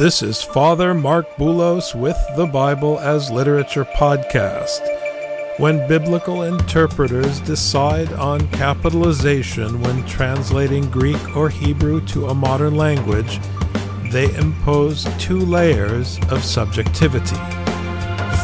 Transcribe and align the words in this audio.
This 0.00 0.22
is 0.22 0.42
Father 0.42 0.94
Marc 0.94 1.36
Boulos 1.36 1.94
with 1.94 2.16
the 2.34 2.46
Bible 2.46 2.98
as 3.00 3.30
Literature 3.30 3.84
podcast. 3.84 4.80
When 5.58 5.86
biblical 5.88 6.44
interpreters 6.44 7.38
decide 7.40 8.10
on 8.14 8.48
capitalization 8.48 9.78
when 9.82 10.06
translating 10.06 10.90
Greek 10.90 11.36
or 11.36 11.50
Hebrew 11.50 12.00
to 12.06 12.28
a 12.28 12.34
modern 12.34 12.76
language, 12.76 13.40
they 14.10 14.34
impose 14.36 15.06
two 15.18 15.38
layers 15.38 16.18
of 16.30 16.42
subjectivity. 16.42 17.36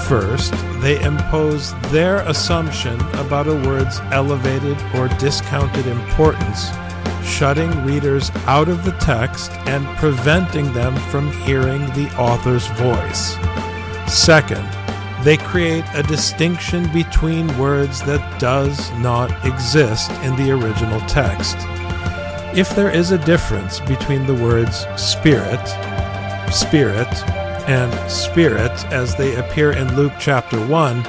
First, 0.06 0.52
they 0.82 1.02
impose 1.02 1.72
their 1.90 2.18
assumption 2.28 3.00
about 3.14 3.48
a 3.48 3.54
word's 3.66 3.98
elevated 4.12 4.76
or 4.94 5.08
discounted 5.16 5.86
importance 5.86 6.68
shutting 7.26 7.84
readers 7.84 8.30
out 8.46 8.68
of 8.68 8.84
the 8.84 8.92
text 8.92 9.50
and 9.66 9.84
preventing 9.98 10.72
them 10.72 10.94
from 11.10 11.30
hearing 11.42 11.80
the 11.94 12.08
author's 12.18 12.66
voice. 12.68 13.36
Second, 14.10 14.64
they 15.24 15.36
create 15.36 15.84
a 15.94 16.02
distinction 16.04 16.90
between 16.92 17.58
words 17.58 18.00
that 18.02 18.40
does 18.40 18.90
not 18.92 19.30
exist 19.44 20.10
in 20.22 20.36
the 20.36 20.52
original 20.52 21.00
text. 21.08 21.56
If 22.56 22.74
there 22.76 22.90
is 22.90 23.10
a 23.10 23.18
difference 23.18 23.80
between 23.80 24.26
the 24.26 24.34
words 24.34 24.86
spirit, 24.96 25.66
spirit, 26.52 27.12
and 27.68 28.10
spirit 28.10 28.72
as 28.92 29.16
they 29.16 29.34
appear 29.34 29.72
in 29.72 29.94
Luke 29.96 30.12
chapter 30.20 30.64
1, 30.66 31.02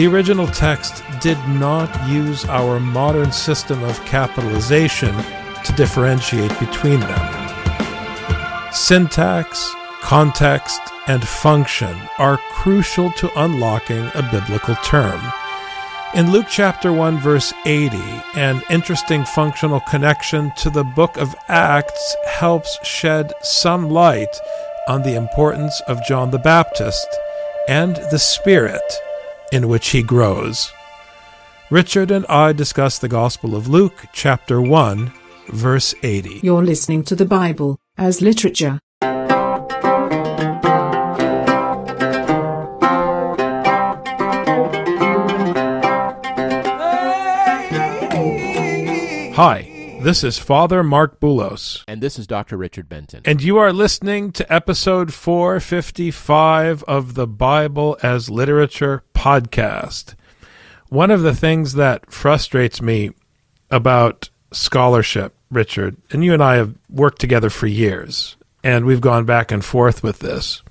the 0.00 0.06
original 0.06 0.46
text 0.46 1.04
did 1.20 1.36
not 1.46 2.08
use 2.08 2.46
our 2.46 2.80
modern 2.80 3.30
system 3.30 3.84
of 3.84 4.02
capitalization 4.06 5.14
to 5.62 5.74
differentiate 5.76 6.58
between 6.58 6.98
them. 7.00 8.72
Syntax, 8.72 9.70
context, 10.00 10.80
and 11.06 11.22
function 11.22 11.94
are 12.16 12.40
crucial 12.48 13.12
to 13.12 13.30
unlocking 13.42 14.10
a 14.14 14.26
biblical 14.32 14.74
term. 14.76 15.20
In 16.14 16.32
Luke 16.32 16.46
chapter 16.48 16.94
1 16.94 17.18
verse 17.18 17.52
80, 17.66 17.98
an 18.36 18.62
interesting 18.70 19.22
functional 19.26 19.80
connection 19.80 20.50
to 20.56 20.70
the 20.70 20.84
book 20.84 21.18
of 21.18 21.36
Acts 21.48 22.16
helps 22.26 22.78
shed 22.86 23.34
some 23.42 23.90
light 23.90 24.34
on 24.88 25.02
the 25.02 25.14
importance 25.14 25.78
of 25.88 26.02
John 26.06 26.30
the 26.30 26.38
Baptist 26.38 27.06
and 27.68 27.96
the 28.10 28.18
spirit 28.18 28.80
in 29.52 29.68
which 29.68 29.88
he 29.88 30.02
grows. 30.02 30.70
Richard 31.70 32.10
and 32.10 32.26
I 32.26 32.52
discuss 32.52 32.98
the 32.98 33.08
Gospel 33.08 33.54
of 33.54 33.68
Luke 33.68 34.06
chapter 34.12 34.60
1 34.60 35.12
verse 35.48 35.94
80. 36.02 36.40
You're 36.42 36.64
listening 36.64 37.04
to 37.04 37.16
the 37.16 37.24
Bible 37.24 37.78
as 37.96 38.20
literature. 38.20 38.78
Hi, 49.42 49.69
this 50.02 50.24
is 50.24 50.38
Father 50.38 50.82
Marc 50.82 51.20
Boulos. 51.20 51.84
And 51.86 52.02
this 52.02 52.18
is 52.18 52.26
Dr. 52.26 52.56
Richard 52.56 52.88
Benton. 52.88 53.22
And 53.24 53.42
you 53.42 53.58
are 53.58 53.72
listening 53.72 54.32
to 54.32 54.52
episode 54.52 55.12
455 55.12 56.82
of 56.84 57.14
the 57.14 57.26
Bible 57.26 57.98
as 58.02 58.30
Literature 58.30 59.02
podcast. 59.14 60.14
One 60.88 61.10
of 61.10 61.22
the 61.22 61.34
things 61.34 61.74
that 61.74 62.10
frustrates 62.10 62.80
me 62.80 63.10
about 63.70 64.30
scholarship 64.52 65.34
Richard, 65.50 65.96
and 66.10 66.24
you 66.24 66.32
and 66.32 66.42
I 66.42 66.56
have 66.56 66.74
worked 66.88 67.20
together 67.20 67.50
for 67.50 67.66
years, 67.66 68.36
and 68.62 68.84
we've 68.84 69.00
gone 69.00 69.24
back 69.24 69.50
and 69.50 69.64
forth 69.64 70.02
with 70.02 70.20
this, 70.20 70.62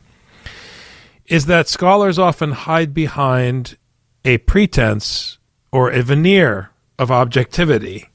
is 1.28 1.46
that 1.46 1.68
scholars 1.68 2.18
often 2.18 2.52
hide 2.52 2.94
behind 2.94 3.78
a 4.26 4.38
pretense 4.40 5.38
or 5.72 5.92
a 5.92 6.02
veneer 6.02 6.72
of 6.98 7.12
objectivity, 7.12 8.10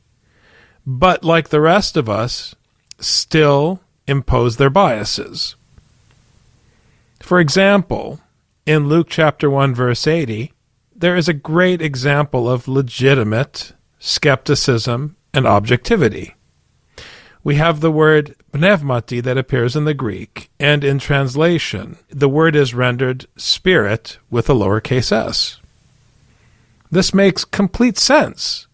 but 0.86 1.24
like 1.24 1.48
the 1.48 1.60
rest 1.60 1.96
of 1.96 2.08
us, 2.08 2.54
still 2.98 3.80
impose 4.06 4.56
their 4.56 4.70
biases. 4.70 5.56
For 7.20 7.40
example, 7.40 8.20
in 8.66 8.88
Luke 8.88 9.08
chapter 9.10 9.48
1 9.48 9.74
verse 9.74 10.06
80, 10.06 10.52
there 10.94 11.16
is 11.16 11.28
a 11.28 11.34
great 11.34 11.82
example 11.82 12.48
of 12.50 12.68
legitimate 12.68 13.72
skepticism 13.98 15.16
and 15.32 15.46
objectivity 15.46 16.34
we 17.44 17.56
have 17.56 17.80
the 17.80 17.90
word 17.90 18.34
pneumati 18.54 19.22
that 19.22 19.36
appears 19.36 19.76
in 19.76 19.84
the 19.84 19.92
Greek, 19.92 20.48
and 20.58 20.82
in 20.82 20.98
translation, 20.98 21.98
the 22.08 22.28
word 22.28 22.56
is 22.56 22.72
rendered 22.72 23.26
spirit 23.36 24.18
with 24.30 24.48
a 24.48 24.54
lowercase 24.54 25.12
s. 25.12 25.60
This 26.90 27.12
makes 27.12 27.44
complete 27.44 27.98
sense 27.98 28.66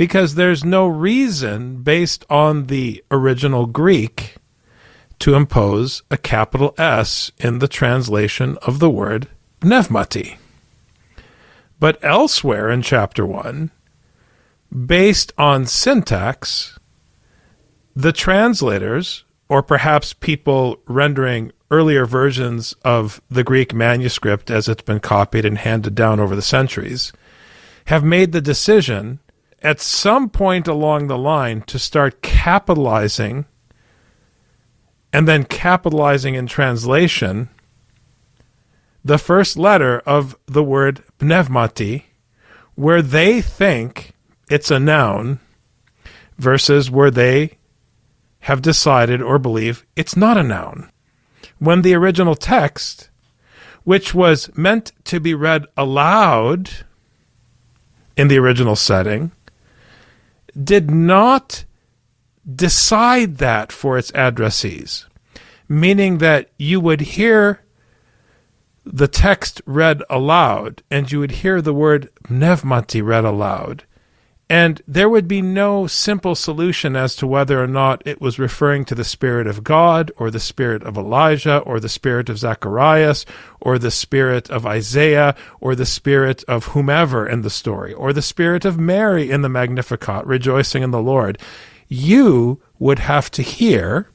because 0.00 0.34
there's 0.34 0.64
no 0.64 0.86
reason 0.86 1.82
based 1.82 2.24
on 2.30 2.68
the 2.68 3.04
original 3.10 3.66
Greek 3.66 4.34
to 5.18 5.34
impose 5.34 6.02
a 6.10 6.16
capital 6.16 6.74
S 6.78 7.30
in 7.36 7.58
the 7.58 7.68
translation 7.68 8.56
of 8.62 8.78
the 8.78 8.88
word 8.88 9.28
pneumati. 9.60 10.38
But 11.78 12.02
elsewhere 12.02 12.70
in 12.70 12.80
chapter 12.80 13.26
1, 13.26 13.70
based 14.86 15.34
on 15.36 15.66
syntax, 15.66 16.78
the 17.94 18.12
translators, 18.12 19.24
or 19.50 19.62
perhaps 19.62 20.14
people 20.14 20.80
rendering 20.86 21.52
earlier 21.70 22.06
versions 22.06 22.72
of 22.86 23.20
the 23.30 23.44
Greek 23.44 23.74
manuscript 23.74 24.50
as 24.50 24.66
it's 24.66 24.80
been 24.80 25.00
copied 25.00 25.44
and 25.44 25.58
handed 25.58 25.94
down 25.94 26.18
over 26.18 26.34
the 26.34 26.40
centuries, 26.40 27.12
have 27.84 28.02
made 28.02 28.32
the 28.32 28.40
decision 28.40 29.20
at 29.62 29.80
some 29.80 30.28
point 30.28 30.66
along 30.66 31.06
the 31.06 31.18
line 31.18 31.62
to 31.62 31.78
start 31.78 32.22
capitalizing 32.22 33.44
and 35.12 35.26
then 35.26 35.44
capitalizing 35.44 36.34
in 36.34 36.46
translation 36.46 37.48
the 39.04 39.18
first 39.18 39.56
letter 39.56 40.00
of 40.00 40.36
the 40.46 40.62
word 40.62 41.02
pneumati, 41.18 42.04
where 42.74 43.02
they 43.02 43.40
think 43.40 44.12
it's 44.50 44.70
a 44.70 44.78
noun 44.78 45.40
versus 46.38 46.90
where 46.90 47.10
they 47.10 47.56
have 48.40 48.62
decided 48.62 49.20
or 49.20 49.38
believe 49.38 49.84
it's 49.96 50.16
not 50.16 50.36
a 50.36 50.42
noun. 50.42 50.90
When 51.58 51.82
the 51.82 51.94
original 51.94 52.34
text, 52.34 53.10
which 53.84 54.14
was 54.14 54.54
meant 54.56 54.92
to 55.04 55.20
be 55.20 55.34
read 55.34 55.66
aloud 55.76 56.70
in 58.16 58.28
the 58.28 58.38
original 58.38 58.76
setting, 58.76 59.32
did 60.62 60.90
not 60.90 61.64
decide 62.54 63.38
that 63.38 63.72
for 63.72 63.98
its 63.98 64.10
addressees, 64.12 65.06
meaning 65.68 66.18
that 66.18 66.50
you 66.58 66.80
would 66.80 67.00
hear 67.00 67.62
the 68.84 69.08
text 69.08 69.60
read 69.66 70.02
aloud 70.08 70.82
and 70.90 71.12
you 71.12 71.20
would 71.20 71.30
hear 71.30 71.60
the 71.60 71.74
word 71.74 72.08
pneumati 72.24 73.04
read 73.04 73.24
aloud 73.24 73.84
and 74.50 74.82
there 74.88 75.08
would 75.08 75.28
be 75.28 75.40
no 75.40 75.86
simple 75.86 76.34
solution 76.34 76.96
as 76.96 77.14
to 77.14 77.24
whether 77.24 77.62
or 77.62 77.68
not 77.68 78.02
it 78.04 78.20
was 78.20 78.40
referring 78.40 78.84
to 78.86 78.96
the 78.96 79.04
Spirit 79.04 79.46
of 79.46 79.62
God, 79.62 80.10
or 80.16 80.28
the 80.28 80.40
Spirit 80.40 80.82
of 80.82 80.98
Elijah, 80.98 81.58
or 81.58 81.78
the 81.78 81.88
Spirit 81.88 82.28
of 82.28 82.36
Zacharias, 82.36 83.24
or 83.60 83.78
the 83.78 83.92
Spirit 83.92 84.50
of 84.50 84.66
Isaiah, 84.66 85.36
or 85.60 85.76
the 85.76 85.86
Spirit 85.86 86.42
of 86.48 86.64
whomever 86.64 87.28
in 87.28 87.42
the 87.42 87.48
story, 87.48 87.94
or 87.94 88.12
the 88.12 88.20
Spirit 88.20 88.64
of 88.64 88.76
Mary 88.76 89.30
in 89.30 89.42
the 89.42 89.48
Magnificat, 89.48 90.26
rejoicing 90.26 90.82
in 90.82 90.90
the 90.90 91.00
Lord. 91.00 91.38
You 91.86 92.60
would 92.80 92.98
have 92.98 93.30
to 93.30 93.42
hear, 93.42 94.10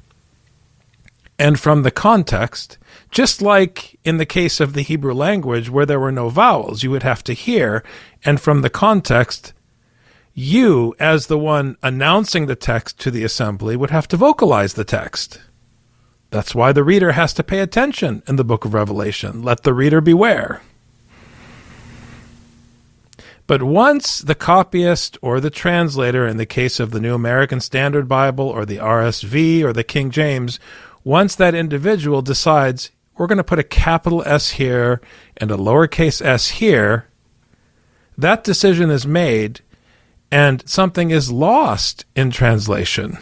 and 1.40 1.58
from 1.58 1.84
the 1.84 1.92
context, 1.92 2.78
just 3.10 3.42
like 3.42 3.98
in 4.04 4.18
the 4.18 4.26
case 4.26 4.60
of 4.60 4.74
the 4.74 4.82
Hebrew 4.82 5.14
language 5.14 5.70
where 5.70 5.86
there 5.86 6.00
were 6.00 6.12
no 6.12 6.28
vowels, 6.28 6.84
you 6.84 6.92
would 6.92 7.04
have 7.04 7.24
to 7.24 7.32
hear, 7.32 7.86
and 8.26 8.42
from 8.42 8.64
the 8.64 8.70
context, 8.70 9.54
you, 10.36 10.94
as 11.00 11.28
the 11.28 11.40
one 11.40 11.78
announcing 11.82 12.46
the 12.46 12.58
text 12.58 13.00
to 13.00 13.10
the 13.10 13.24
assembly, 13.24 13.78
would 13.78 13.90
have 13.90 14.08
to 14.10 14.18
vocalize 14.18 14.74
the 14.74 14.84
text. 14.84 15.40
That's 16.30 16.54
why 16.54 16.74
the 16.74 16.84
reader 16.84 17.14
has 17.14 17.34
to 17.36 17.44
pay 17.44 17.60
attention 17.60 18.22
in 18.28 18.36
the 18.36 18.44
book 18.44 18.66
of 18.66 18.74
Revelation. 18.74 19.42
Let 19.42 19.64
the 19.64 19.74
reader 19.74 20.02
beware. 20.02 20.62
But 23.48 23.64
once 23.64 24.20
the 24.20 24.36
copyist 24.36 25.18
or 25.22 25.40
the 25.40 25.50
translator, 25.50 26.28
in 26.28 26.36
the 26.36 26.46
case 26.46 26.82
of 26.82 26.92
the 26.92 27.00
New 27.00 27.14
American 27.14 27.62
Standard 27.62 28.10
Bible 28.10 28.50
or 28.50 28.66
the 28.66 28.78
RSV 28.78 29.64
or 29.64 29.72
the 29.72 29.84
King 29.84 30.12
James, 30.12 30.60
once 31.06 31.36
that 31.36 31.56
individual 31.56 32.22
decides 32.22 32.92
we're 33.18 33.28
going 33.28 33.38
to 33.38 33.44
put 33.44 33.60
a 33.60 33.64
capital 33.64 34.22
S 34.26 34.52
here 34.52 35.00
and 35.38 35.52
a 35.52 35.56
lowercase 35.56 36.22
s 36.26 36.50
here, 36.50 37.08
that 38.18 38.44
decision 38.44 38.90
is 38.90 39.06
made 39.06 39.62
and 40.32 40.68
something 40.68 41.12
is 41.12 41.32
lost 41.32 42.06
in 42.16 42.32
translation. 42.32 43.18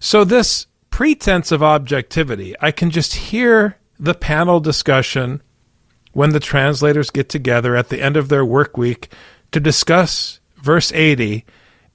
So, 0.00 0.24
this 0.24 0.66
pretense 0.90 1.52
of 1.52 1.62
objectivity, 1.62 2.54
I 2.60 2.70
can 2.72 2.90
just 2.90 3.14
hear 3.14 3.78
the 3.98 4.14
panel 4.14 4.60
discussion 4.60 5.42
when 6.12 6.30
the 6.30 6.40
translators 6.40 7.10
get 7.10 7.28
together 7.28 7.76
at 7.76 7.88
the 7.88 8.02
end 8.02 8.16
of 8.16 8.28
their 8.28 8.44
work 8.44 8.76
week 8.76 9.12
to 9.52 9.60
discuss 9.60 10.40
verse 10.56 10.92
80 10.92 11.44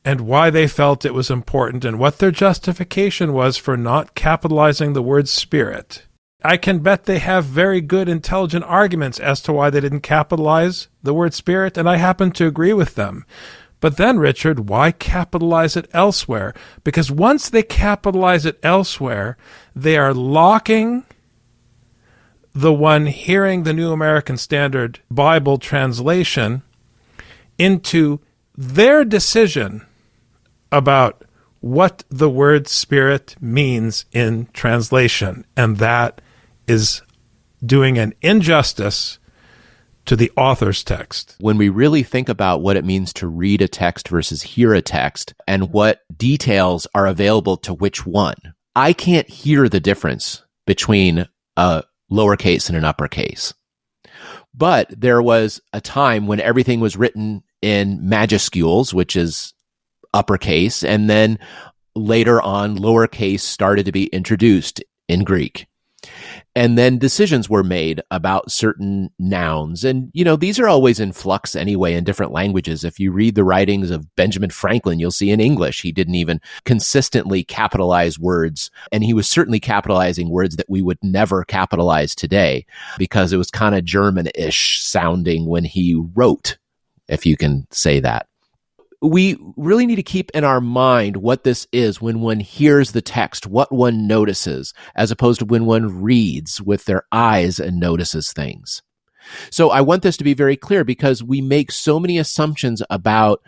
and 0.04 0.22
why 0.22 0.50
they 0.50 0.68
felt 0.68 1.06
it 1.06 1.14
was 1.14 1.30
important 1.30 1.84
and 1.84 2.00
what 2.00 2.20
their 2.20 2.32
justification 2.32 3.34
was 3.34 3.58
for 3.58 3.76
not 3.76 4.16
capitalizing 4.16 4.94
the 4.94 5.04
word 5.04 5.28
spirit. 5.28 6.07
I 6.44 6.58
can 6.58 6.80
bet 6.80 7.06
they 7.06 7.20
have 7.20 7.46
very 7.46 7.82
good, 7.82 8.08
intelligent 8.08 8.64
arguments 8.66 9.20
as 9.20 9.42
to 9.42 9.54
why 9.54 9.70
they 9.70 9.80
didn't 9.80 10.02
capitalize 10.02 10.88
the 11.02 11.14
word 11.14 11.34
spirit, 11.34 11.78
and 11.78 11.90
I 11.90 11.98
happen 11.98 12.32
to 12.34 12.46
agree 12.46 12.74
with 12.74 12.96
them. 12.96 13.26
But 13.80 13.98
then, 13.98 14.20
Richard, 14.20 14.70
why 14.70 14.92
capitalize 14.92 15.76
it 15.76 15.90
elsewhere? 15.94 16.54
Because 16.84 17.12
once 17.12 17.50
they 17.50 17.64
capitalize 17.64 18.46
it 18.46 18.60
elsewhere, 18.64 19.38
they 19.76 19.98
are 19.98 20.14
locking 20.14 21.06
the 22.54 22.74
one 22.74 23.06
hearing 23.06 23.64
the 23.64 23.74
New 23.74 23.92
American 23.92 24.38
Standard 24.38 25.00
Bible 25.12 25.58
translation 25.58 26.64
into 27.60 28.20
their 28.56 29.06
decision 29.06 29.86
about 30.72 31.24
what 31.62 32.04
the 32.10 32.30
word 32.30 32.68
spirit 32.68 33.36
means 33.40 34.06
in 34.12 34.48
translation. 34.54 35.46
And 35.56 35.78
that 35.78 36.22
is 36.68 37.02
doing 37.66 37.98
an 37.98 38.14
injustice 38.22 39.20
to 40.06 40.16
the 40.16 40.32
author's 40.38 40.84
text. 40.84 41.36
When 41.40 41.58
we 41.58 41.70
really 41.70 42.04
think 42.04 42.30
about 42.30 42.62
what 42.62 42.78
it 42.78 42.86
means 42.86 43.12
to 43.14 43.28
read 43.28 43.62
a 43.62 43.68
text 43.68 44.08
versus 44.08 44.42
hear 44.42 44.74
a 44.74 44.82
text 44.82 45.34
and 45.48 45.72
what 45.72 46.02
details 46.18 46.88
are 46.96 47.08
available 47.08 47.58
to 47.58 47.74
which 47.74 48.06
one, 48.06 48.38
I 48.76 48.94
can't 48.94 49.30
hear 49.30 49.68
the 49.68 49.82
difference 49.82 50.44
between 50.66 51.28
a 51.58 51.84
lowercase 52.12 52.70
and 52.70 52.78
an 52.78 52.86
uppercase. 52.86 53.54
But 54.54 54.90
there 54.98 55.22
was 55.22 55.62
a 55.74 55.82
time 55.82 56.26
when 56.26 56.40
everything 56.40 56.80
was 56.80 56.96
written 56.96 57.44
in 57.62 58.00
majuscules, 58.00 58.94
which 58.94 59.16
is 59.16 59.54
uppercase, 60.14 60.84
and 60.84 61.10
then 61.10 61.38
later 61.96 62.42
on, 62.42 62.78
lowercase 62.78 63.42
started 63.42 63.86
to 63.88 63.92
be 63.92 64.08
introduced 64.08 64.82
in 65.08 65.24
Greek 65.24 65.68
and 66.58 66.76
then 66.76 66.98
decisions 66.98 67.48
were 67.48 67.64
made 67.64 68.02
about 68.10 68.52
certain 68.52 69.12
nouns. 69.20 69.84
And, 69.84 70.10
you 70.14 70.26
know, 70.26 70.36
these 70.36 70.60
are 70.60 70.68
always 70.68 71.00
in 71.00 71.12
flux 71.12 71.56
anyway 71.56 71.94
in 71.94 72.04
different 72.04 72.32
languages. 72.32 72.84
If 72.84 73.00
you 73.00 73.12
read 73.12 73.36
the 73.36 73.44
writings 73.44 73.92
of 73.92 74.16
Benjamin 74.16 74.50
Franklin, 74.50 74.98
you'll 74.98 75.12
see 75.12 75.30
in 75.30 75.40
English, 75.40 75.84
he 75.84 75.92
didn't 75.92 76.16
even 76.16 76.42
consistently 76.66 77.44
capitalize 77.44 78.18
words. 78.18 78.72
And 78.92 79.04
he 79.04 79.14
was 79.14 79.30
certainly 79.30 79.60
capitalizing 79.60 80.32
words 80.32 80.56
that 80.56 80.68
we 80.68 80.82
would 80.82 80.98
never 81.04 81.44
capitalize 81.44 82.16
today 82.16 82.66
because 82.98 83.32
it 83.32 83.38
was 83.38 83.52
kind 83.52 83.76
of 83.76 83.86
German 83.86 84.30
ish 84.34 84.82
sounding 84.82 85.46
when 85.46 85.64
he 85.64 85.94
wrote, 86.16 86.58
if 87.08 87.24
you 87.24 87.38
can 87.38 87.68
say 87.70 88.00
that 88.00 88.26
we 89.02 89.38
really 89.56 89.86
need 89.86 89.98
to 89.98 90.04
keep 90.04 90.32
in 90.32 90.44
our 90.44 90.60
mind 90.60 91.18
what 91.18 91.44
this 91.44 91.68
is 91.72 92.02
when 92.02 92.20
one 92.22 92.40
hears 92.40 92.92
the 92.92 93.02
text, 93.02 93.46
what 93.46 93.72
one 93.72 94.08
notices, 94.08 94.74
as 94.96 95.12
opposed 95.12 95.40
to 95.40 95.46
when 95.46 95.66
one 95.66 96.02
reads 96.02 96.62
with 96.62 96.86
their 96.86 97.04
eyes 97.12 97.60
and 97.60 97.80
notices 97.80 98.34
things. 98.34 98.82
So 99.52 99.70
I 99.70 99.82
want 99.82 100.04
this 100.04 100.18
to 100.18 100.24
be 100.24 100.34
very 100.34 100.56
clear 100.56 100.84
because 100.84 101.24
we 101.24 101.42
make 101.42 101.72
so 101.72 102.00
many 102.00 102.18
assumptions 102.18 102.82
about 102.90 103.42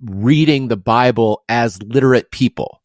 reading 0.00 0.68
the 0.68 0.76
Bible 0.76 1.42
as 1.48 1.82
literate 1.82 2.30
people. 2.30 2.82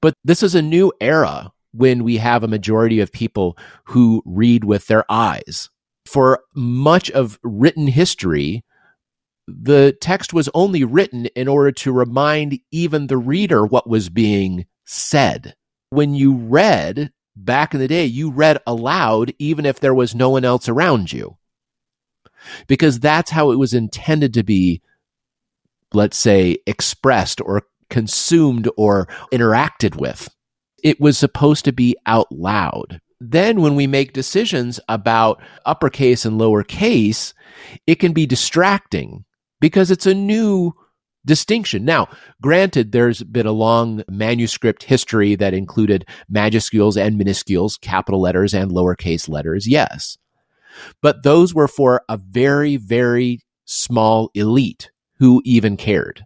But 0.00 0.14
this 0.24 0.42
is 0.42 0.54
a 0.54 0.62
new 0.62 0.92
era 1.00 1.52
when 1.72 2.02
we 2.02 2.16
have 2.16 2.42
a 2.42 2.48
majority 2.48 3.00
of 3.00 3.12
people 3.12 3.56
who 3.84 4.22
read 4.24 4.64
with 4.64 4.86
their 4.86 5.04
eyes. 5.10 5.68
For 6.06 6.40
much 6.54 7.10
of 7.10 7.38
written 7.42 7.86
history, 7.86 8.64
the 9.46 9.96
text 10.00 10.32
was 10.32 10.48
only 10.54 10.84
written 10.84 11.26
in 11.26 11.48
order 11.48 11.72
to 11.72 11.92
remind 11.92 12.58
even 12.70 13.06
the 13.06 13.18
reader 13.18 13.64
what 13.64 13.88
was 13.88 14.08
being 14.08 14.66
said. 14.84 15.54
When 15.90 16.14
you 16.14 16.34
read 16.34 17.12
back 17.34 17.74
in 17.74 17.80
the 17.80 17.88
day, 17.88 18.04
you 18.04 18.30
read 18.30 18.58
aloud 18.66 19.32
even 19.38 19.66
if 19.66 19.80
there 19.80 19.94
was 19.94 20.14
no 20.14 20.30
one 20.30 20.44
else 20.44 20.68
around 20.68 21.12
you. 21.12 21.36
Because 22.66 23.00
that's 23.00 23.30
how 23.30 23.50
it 23.50 23.56
was 23.56 23.74
intended 23.74 24.34
to 24.34 24.42
be, 24.42 24.82
let's 25.92 26.16
say, 26.16 26.58
expressed 26.66 27.40
or 27.40 27.62
consumed 27.90 28.68
or 28.76 29.08
interacted 29.32 29.96
with. 29.96 30.28
It 30.82 31.00
was 31.00 31.18
supposed 31.18 31.64
to 31.66 31.72
be 31.72 31.96
out 32.06 32.30
loud. 32.32 33.00
Then, 33.20 33.60
when 33.60 33.74
we 33.74 33.86
make 33.86 34.14
decisions 34.14 34.80
about 34.88 35.42
uppercase 35.66 36.24
and 36.24 36.40
lowercase, 36.40 37.34
it 37.86 37.96
can 37.96 38.14
be 38.14 38.24
distracting 38.24 39.26
because 39.60 39.90
it's 39.90 40.06
a 40.06 40.14
new 40.14 40.72
distinction. 41.24 41.84
Now, 41.84 42.08
granted, 42.42 42.92
there's 42.92 43.22
been 43.22 43.46
a 43.46 43.52
long 43.52 44.02
manuscript 44.08 44.84
history 44.84 45.34
that 45.36 45.54
included 45.54 46.06
majuscules 46.32 47.00
and 47.00 47.20
minuscules, 47.20 47.80
capital 47.80 48.20
letters 48.20 48.54
and 48.54 48.70
lowercase 48.70 49.28
letters, 49.28 49.68
yes. 49.68 50.16
But 51.02 51.22
those 51.22 51.54
were 51.54 51.68
for 51.68 52.02
a 52.08 52.16
very, 52.16 52.76
very 52.76 53.40
small 53.66 54.30
elite 54.34 54.90
who 55.18 55.42
even 55.44 55.76
cared. 55.76 56.24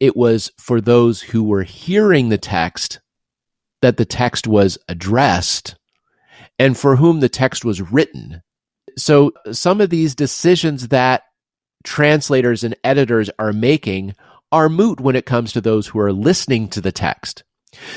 It 0.00 0.16
was 0.16 0.50
for 0.58 0.80
those 0.80 1.22
who 1.22 1.42
were 1.42 1.62
hearing 1.62 2.28
the 2.28 2.38
text 2.38 3.00
that 3.80 3.96
the 3.96 4.04
text 4.04 4.46
was 4.46 4.78
addressed 4.88 5.76
and 6.58 6.76
for 6.76 6.96
whom 6.96 7.20
the 7.20 7.28
text 7.28 7.64
was 7.64 7.80
written. 7.80 8.42
So 8.96 9.32
some 9.50 9.80
of 9.80 9.90
these 9.90 10.14
decisions 10.14 10.88
that 10.88 11.22
translators 11.84 12.64
and 12.64 12.74
editors 12.82 13.30
are 13.38 13.52
making 13.52 14.14
are 14.50 14.68
moot 14.68 15.00
when 15.00 15.16
it 15.16 15.26
comes 15.26 15.52
to 15.52 15.60
those 15.60 15.88
who 15.88 15.98
are 15.98 16.12
listening 16.12 16.68
to 16.68 16.80
the 16.80 16.92
text. 16.92 17.44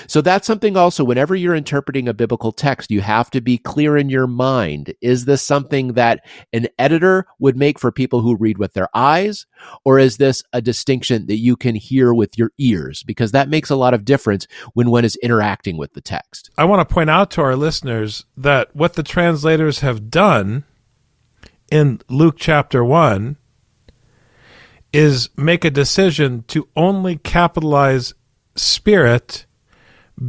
So 0.08 0.22
that's 0.22 0.48
something 0.48 0.76
also, 0.76 1.04
whenever 1.04 1.36
you're 1.36 1.56
interpreting 1.56 2.08
a 2.08 2.14
biblical 2.14 2.52
text, 2.52 2.92
you 2.92 3.02
have 3.02 3.30
to 3.32 3.42
be 3.42 3.58
clear 3.58 3.98
in 3.98 4.10
your 4.10 4.28
mind. 4.28 4.94
Is 5.02 5.26
this 5.26 5.46
something 5.46 5.94
that 5.94 6.26
an 6.54 6.68
editor 6.80 7.28
would 7.40 7.56
make 7.58 7.80
for 7.80 7.92
people 7.92 8.22
who 8.22 8.36
read 8.36 8.58
with 8.58 8.74
their 8.74 8.90
eyes? 8.96 9.46
Or 9.86 10.00
is 10.00 10.18
this 10.18 10.44
a 10.54 10.62
distinction 10.62 11.28
that 11.28 11.38
you 11.38 11.56
can 11.56 11.76
hear 11.76 12.14
with 12.14 12.38
your 12.38 12.52
ears? 12.58 13.04
Because 13.04 13.32
that 13.32 13.50
makes 13.50 13.70
a 13.70 13.76
lot 13.76 13.94
of 13.94 14.06
difference 14.06 14.48
when 14.74 14.90
one 14.90 15.06
is 15.06 15.16
interacting 15.18 15.78
with 15.78 15.94
the 15.94 16.02
text. 16.02 16.50
I 16.58 16.66
want 16.66 16.88
to 16.88 16.94
point 16.94 17.10
out 17.10 17.32
to 17.32 17.42
our 17.42 17.56
listeners 17.56 18.26
that 18.36 18.76
what 18.76 18.94
the 18.94 19.04
translators 19.04 19.80
have 19.80 20.10
done 20.10 20.64
in 21.70 22.02
Luke 22.10 22.36
chapter 22.38 22.84
1 22.84 23.38
is 24.98 25.30
make 25.38 25.64
a 25.64 25.70
decision 25.70 26.44
to 26.48 26.68
only 26.76 27.18
capitalize 27.18 28.16
spirit 28.56 29.46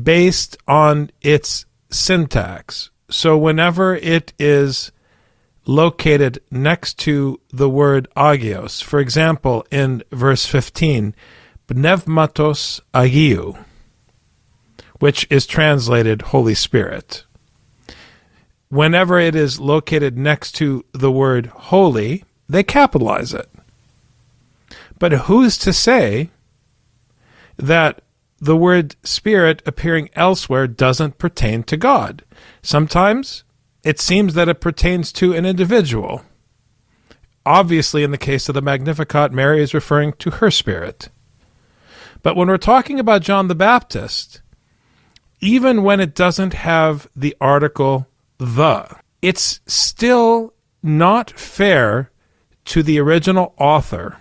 based 0.02 0.58
on 0.68 1.10
its 1.22 1.64
syntax. 1.88 2.90
So 3.08 3.38
whenever 3.38 3.96
it 3.96 4.34
is 4.38 4.92
located 5.64 6.42
next 6.50 6.98
to 6.98 7.40
the 7.50 7.70
word 7.70 8.08
agios, 8.14 8.84
for 8.84 9.00
example, 9.00 9.66
in 9.70 10.02
verse 10.12 10.44
15, 10.44 11.14
pneumatos 11.68 12.78
agiou, 12.92 13.64
which 14.98 15.26
is 15.30 15.46
translated 15.46 16.20
Holy 16.20 16.54
Spirit. 16.54 17.24
Whenever 18.68 19.18
it 19.18 19.34
is 19.34 19.58
located 19.58 20.18
next 20.18 20.52
to 20.56 20.84
the 20.92 21.10
word 21.10 21.46
holy, 21.46 22.24
they 22.50 22.62
capitalize 22.62 23.32
it. 23.32 23.48
But 24.98 25.12
who's 25.12 25.58
to 25.58 25.72
say 25.72 26.30
that 27.56 28.02
the 28.40 28.56
word 28.56 28.96
spirit 29.02 29.62
appearing 29.66 30.10
elsewhere 30.14 30.66
doesn't 30.66 31.18
pertain 31.18 31.62
to 31.64 31.76
God? 31.76 32.24
Sometimes 32.62 33.44
it 33.84 34.00
seems 34.00 34.34
that 34.34 34.48
it 34.48 34.60
pertains 34.60 35.12
to 35.12 35.32
an 35.32 35.46
individual. 35.46 36.22
Obviously, 37.46 38.02
in 38.02 38.10
the 38.10 38.18
case 38.18 38.48
of 38.48 38.54
the 38.54 38.60
Magnificat, 38.60 39.32
Mary 39.32 39.62
is 39.62 39.72
referring 39.72 40.12
to 40.14 40.30
her 40.30 40.50
spirit. 40.50 41.08
But 42.22 42.36
when 42.36 42.48
we're 42.48 42.58
talking 42.58 42.98
about 43.00 43.22
John 43.22 43.48
the 43.48 43.54
Baptist, 43.54 44.42
even 45.40 45.82
when 45.82 46.00
it 46.00 46.14
doesn't 46.14 46.52
have 46.52 47.08
the 47.14 47.36
article 47.40 48.06
the. 48.38 48.96
It's 49.22 49.60
still 49.66 50.52
not 50.82 51.30
fair 51.30 52.10
to 52.66 52.82
the 52.82 52.98
original 53.00 53.54
author 53.58 54.18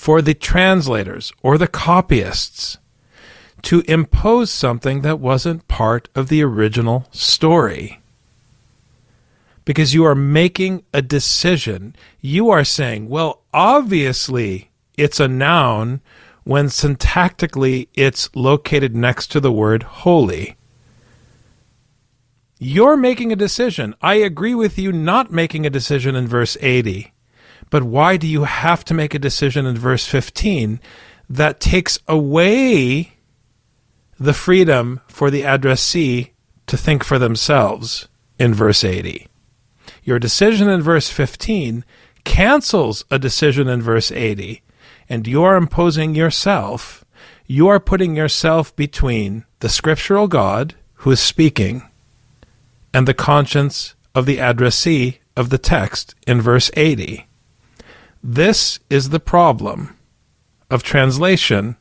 for 0.00 0.22
the 0.22 0.32
translators 0.32 1.30
or 1.42 1.58
the 1.58 1.68
copyists 1.68 2.78
to 3.60 3.82
impose 3.86 4.50
something 4.50 5.02
that 5.02 5.20
wasn't 5.20 5.68
part 5.68 6.08
of 6.14 6.28
the 6.28 6.42
original 6.42 7.06
story. 7.10 8.00
Because 9.66 9.92
you 9.92 10.06
are 10.06 10.14
making 10.14 10.84
a 10.94 11.02
decision. 11.02 11.94
You 12.22 12.48
are 12.48 12.64
saying, 12.64 13.10
well, 13.10 13.42
obviously 13.52 14.70
it's 14.96 15.20
a 15.20 15.28
noun 15.28 16.00
when 16.44 16.68
syntactically 16.68 17.88
it's 17.92 18.34
located 18.34 18.96
next 18.96 19.26
to 19.32 19.38
the 19.38 19.52
word 19.52 19.82
holy. 19.82 20.56
You're 22.58 22.96
making 22.96 23.32
a 23.32 23.36
decision. 23.36 23.94
I 24.00 24.14
agree 24.14 24.54
with 24.54 24.78
you 24.78 24.92
not 24.92 25.30
making 25.30 25.66
a 25.66 25.70
decision 25.78 26.16
in 26.16 26.26
verse 26.26 26.56
80. 26.62 27.12
But 27.70 27.84
why 27.84 28.16
do 28.16 28.26
you 28.26 28.44
have 28.44 28.84
to 28.86 28.94
make 28.94 29.14
a 29.14 29.18
decision 29.18 29.64
in 29.64 29.78
verse 29.78 30.04
15 30.06 30.80
that 31.28 31.60
takes 31.60 31.98
away 32.08 33.14
the 34.18 34.34
freedom 34.34 35.00
for 35.06 35.30
the 35.30 35.44
addressee 35.44 36.32
to 36.66 36.76
think 36.76 37.04
for 37.04 37.18
themselves 37.18 38.08
in 38.38 38.52
verse 38.52 38.82
80? 38.82 39.28
Your 40.02 40.18
decision 40.18 40.68
in 40.68 40.82
verse 40.82 41.08
15 41.08 41.84
cancels 42.24 43.04
a 43.10 43.18
decision 43.18 43.68
in 43.68 43.80
verse 43.80 44.10
80, 44.10 44.62
and 45.08 45.26
you 45.26 45.42
are 45.42 45.56
imposing 45.56 46.14
yourself, 46.14 47.04
you 47.46 47.68
are 47.68 47.80
putting 47.80 48.16
yourself 48.16 48.74
between 48.76 49.44
the 49.60 49.68
scriptural 49.68 50.28
God 50.28 50.74
who 50.94 51.10
is 51.10 51.20
speaking 51.20 51.82
and 52.92 53.06
the 53.06 53.14
conscience 53.14 53.94
of 54.14 54.26
the 54.26 54.40
addressee 54.40 55.18
of 55.36 55.50
the 55.50 55.58
text 55.58 56.14
in 56.26 56.40
verse 56.40 56.70
80. 56.74 57.26
This 58.22 58.80
is 58.90 59.08
the 59.08 59.20
problem 59.20 59.96
of 60.70 60.82
translation, 60.82 61.76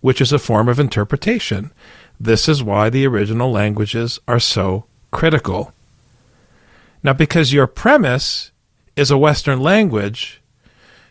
which 0.00 0.20
is 0.20 0.32
a 0.32 0.38
form 0.38 0.68
of 0.68 0.78
interpretation. 0.78 1.72
This 2.20 2.48
is 2.48 2.62
why 2.62 2.90
the 2.90 3.06
original 3.06 3.50
languages 3.50 4.18
are 4.28 4.40
so 4.40 4.84
critical. 5.10 5.72
Now, 7.02 7.14
because 7.14 7.52
your 7.52 7.66
premise 7.66 8.50
is 8.96 9.10
a 9.10 9.18
Western 9.18 9.60
language, 9.60 10.42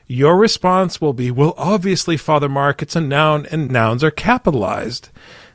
your 0.06 0.38
response 0.38 1.02
will 1.02 1.14
be, 1.14 1.32
well, 1.32 1.54
obviously, 1.58 2.16
Father 2.16 2.50
Marc, 2.50 2.82
it's 2.82 2.96
a 2.96 3.02
noun 3.02 3.46
and 3.48 3.72
nouns 3.72 4.04
are 4.04 4.12
capitalized. 4.12 5.10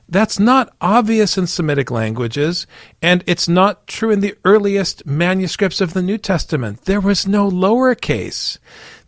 That's 0.09 0.39
not 0.39 0.75
obvious 0.81 1.39
in 1.39 1.47
Semitic 1.47 1.91
languages, 1.91 2.67
and 3.01 3.23
it's 3.27 3.49
not 3.49 3.87
true 3.87 4.11
in 4.11 4.21
the 4.21 4.35
earliest 4.45 5.07
manuscripts 5.07 5.81
of 5.81 5.95
the 5.95 6.03
New 6.03 6.19
Testament. 6.19 6.83
There 6.87 7.01
was 7.01 7.27
no 7.27 7.49
lowercase. 7.49 8.59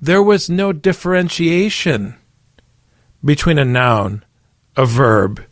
There 0.01 0.23
was 0.23 0.51
no 0.51 0.73
differentiation 0.73 2.17
between 3.25 3.59
a 3.59 3.65
noun, 3.65 4.25
a 4.77 4.85
verb, 4.85 5.45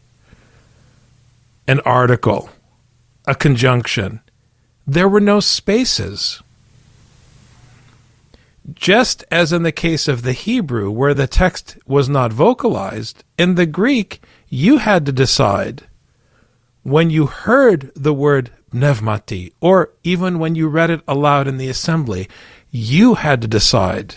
an 1.66 1.80
article, 1.80 2.50
a 3.26 3.34
conjunction. 3.34 4.20
There 4.87 5.08
were 5.08 5.20
no 5.20 5.40
spaces. 5.40 6.42
Just 8.75 9.25
as 9.30 9.52
in 9.52 9.62
the 9.62 9.72
case 9.72 10.06
of 10.06 10.22
the 10.22 10.32
Hebrew, 10.32 10.90
where 10.90 11.14
the 11.14 11.26
text 11.26 11.78
was 11.87 12.08
not 12.08 12.32
vocalized, 12.32 13.25
in 13.38 13.54
the 13.54 13.66
Greek, 13.66 14.22
you 14.49 14.78
had 14.78 15.06
to 15.06 15.12
decide 15.12 15.84
when 16.82 17.11
you 17.11 17.26
heard 17.26 17.92
the 17.94 18.12
word 18.12 18.50
pneumati, 18.72 19.52
or 19.61 19.90
even 20.02 20.38
when 20.38 20.54
you 20.54 20.68
read 20.68 20.90
it 20.90 21.00
aloud 21.06 21.46
in 21.46 21.58
the 21.58 21.68
assembly, 21.68 22.28
you 22.70 23.14
had 23.14 23.40
to 23.42 23.49
decide, 23.49 24.16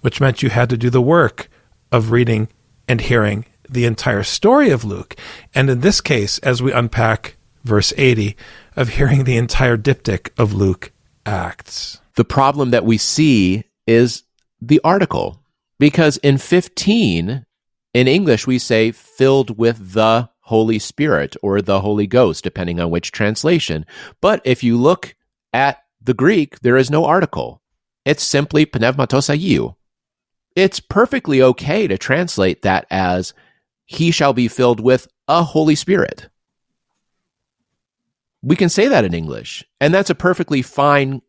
which 0.00 0.20
meant 0.20 0.42
you 0.42 0.50
had 0.50 0.70
to 0.70 0.76
do 0.76 0.90
the 0.90 1.00
work 1.00 1.48
of 1.92 2.10
reading 2.10 2.48
and 2.88 3.00
hearing 3.00 3.44
the 3.68 3.84
entire 3.84 4.22
story 4.22 4.70
of 4.70 4.84
Luke. 4.84 5.16
And 5.54 5.70
in 5.70 5.80
this 5.80 6.00
case, 6.00 6.38
as 6.38 6.62
we 6.62 6.72
unpack 6.72 7.36
verse 7.64 7.92
80, 7.96 8.36
of 8.76 8.90
hearing 8.90 9.24
the 9.24 9.36
entire 9.36 9.76
diptych 9.76 10.30
of 10.38 10.54
Luke 10.54 10.92
Acts. 11.26 12.00
The 12.16 12.24
problem 12.24 12.70
that 12.70 12.84
we 12.84 12.98
see 12.98 13.64
is 13.86 14.24
the 14.60 14.80
article, 14.82 15.42
because 15.78 16.16
in 16.18 16.38
15, 16.38 17.44
in 17.94 18.08
English, 18.08 18.46
we 18.46 18.58
say 18.58 18.92
filled 18.92 19.58
with 19.58 19.92
the 19.92 20.30
Holy 20.40 20.78
Spirit 20.78 21.36
or 21.42 21.62
the 21.62 21.80
Holy 21.80 22.06
Ghost, 22.06 22.42
depending 22.42 22.80
on 22.80 22.90
which 22.90 23.12
translation. 23.12 23.86
But 24.20 24.40
if 24.44 24.64
you 24.64 24.76
look 24.76 25.14
at 25.52 25.82
the 26.00 26.14
Greek, 26.14 26.60
there 26.60 26.76
is 26.76 26.90
no 26.90 27.04
article. 27.04 27.62
It's 28.04 28.24
simply 28.24 28.66
pneumatos 28.66 29.28
agiou. 29.28 29.76
It's 30.56 30.80
perfectly 30.80 31.42
okay 31.42 31.86
to 31.86 31.96
translate 31.96 32.62
that 32.62 32.86
as 32.90 33.34
he 33.86 34.10
shall 34.10 34.32
be 34.32 34.48
filled 34.48 34.80
with 34.80 35.08
a 35.28 35.42
Holy 35.42 35.74
Spirit. 35.74 36.28
We 38.42 38.56
can 38.56 38.68
say 38.68 38.88
that 38.88 39.04
in 39.04 39.14
English, 39.14 39.64
and 39.80 39.92
that's 39.92 40.10
a 40.10 40.14
perfectly 40.14 40.62
fine 40.62 41.22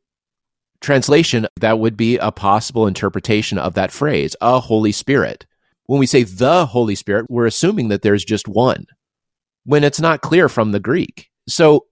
translation. 0.80 1.48
That 1.60 1.80
would 1.80 1.98
be 1.98 2.18
a 2.18 2.32
possible 2.32 2.88
interpretation 2.88 3.58
of 3.58 3.74
that 3.74 3.92
phrase, 3.92 4.36
a 4.42 4.60
Holy 4.60 4.92
Spirit. 4.92 5.46
When 5.86 6.00
we 6.00 6.06
say 6.06 6.24
the 6.24 6.66
Holy 6.66 6.96
Spirit, 6.96 7.26
we're 7.30 7.46
assuming 7.48 7.90
that 7.90 8.02
there's 8.02 8.24
just 8.24 8.48
one 8.48 8.86
when 9.66 9.84
it's 9.84 10.00
not 10.00 10.22
clear 10.22 10.50
from 10.50 10.72
the 10.72 10.80
Greek. 10.80 11.30
So 11.48 11.86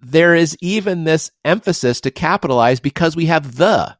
there 0.00 0.34
is 0.34 0.56
even 0.60 1.04
this 1.04 1.30
emphasis 1.44 2.00
to 2.02 2.10
capitalize 2.10 2.80
because 2.80 3.16
we 3.16 3.26
have 3.26 3.56
the. 3.56 3.96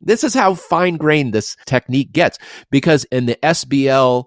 This 0.00 0.24
is 0.24 0.34
how 0.34 0.54
fine 0.54 0.96
grained 0.96 1.32
this 1.32 1.56
technique 1.66 2.12
gets 2.12 2.38
because 2.70 3.04
in 3.04 3.26
the 3.26 3.38
SBL 3.42 4.26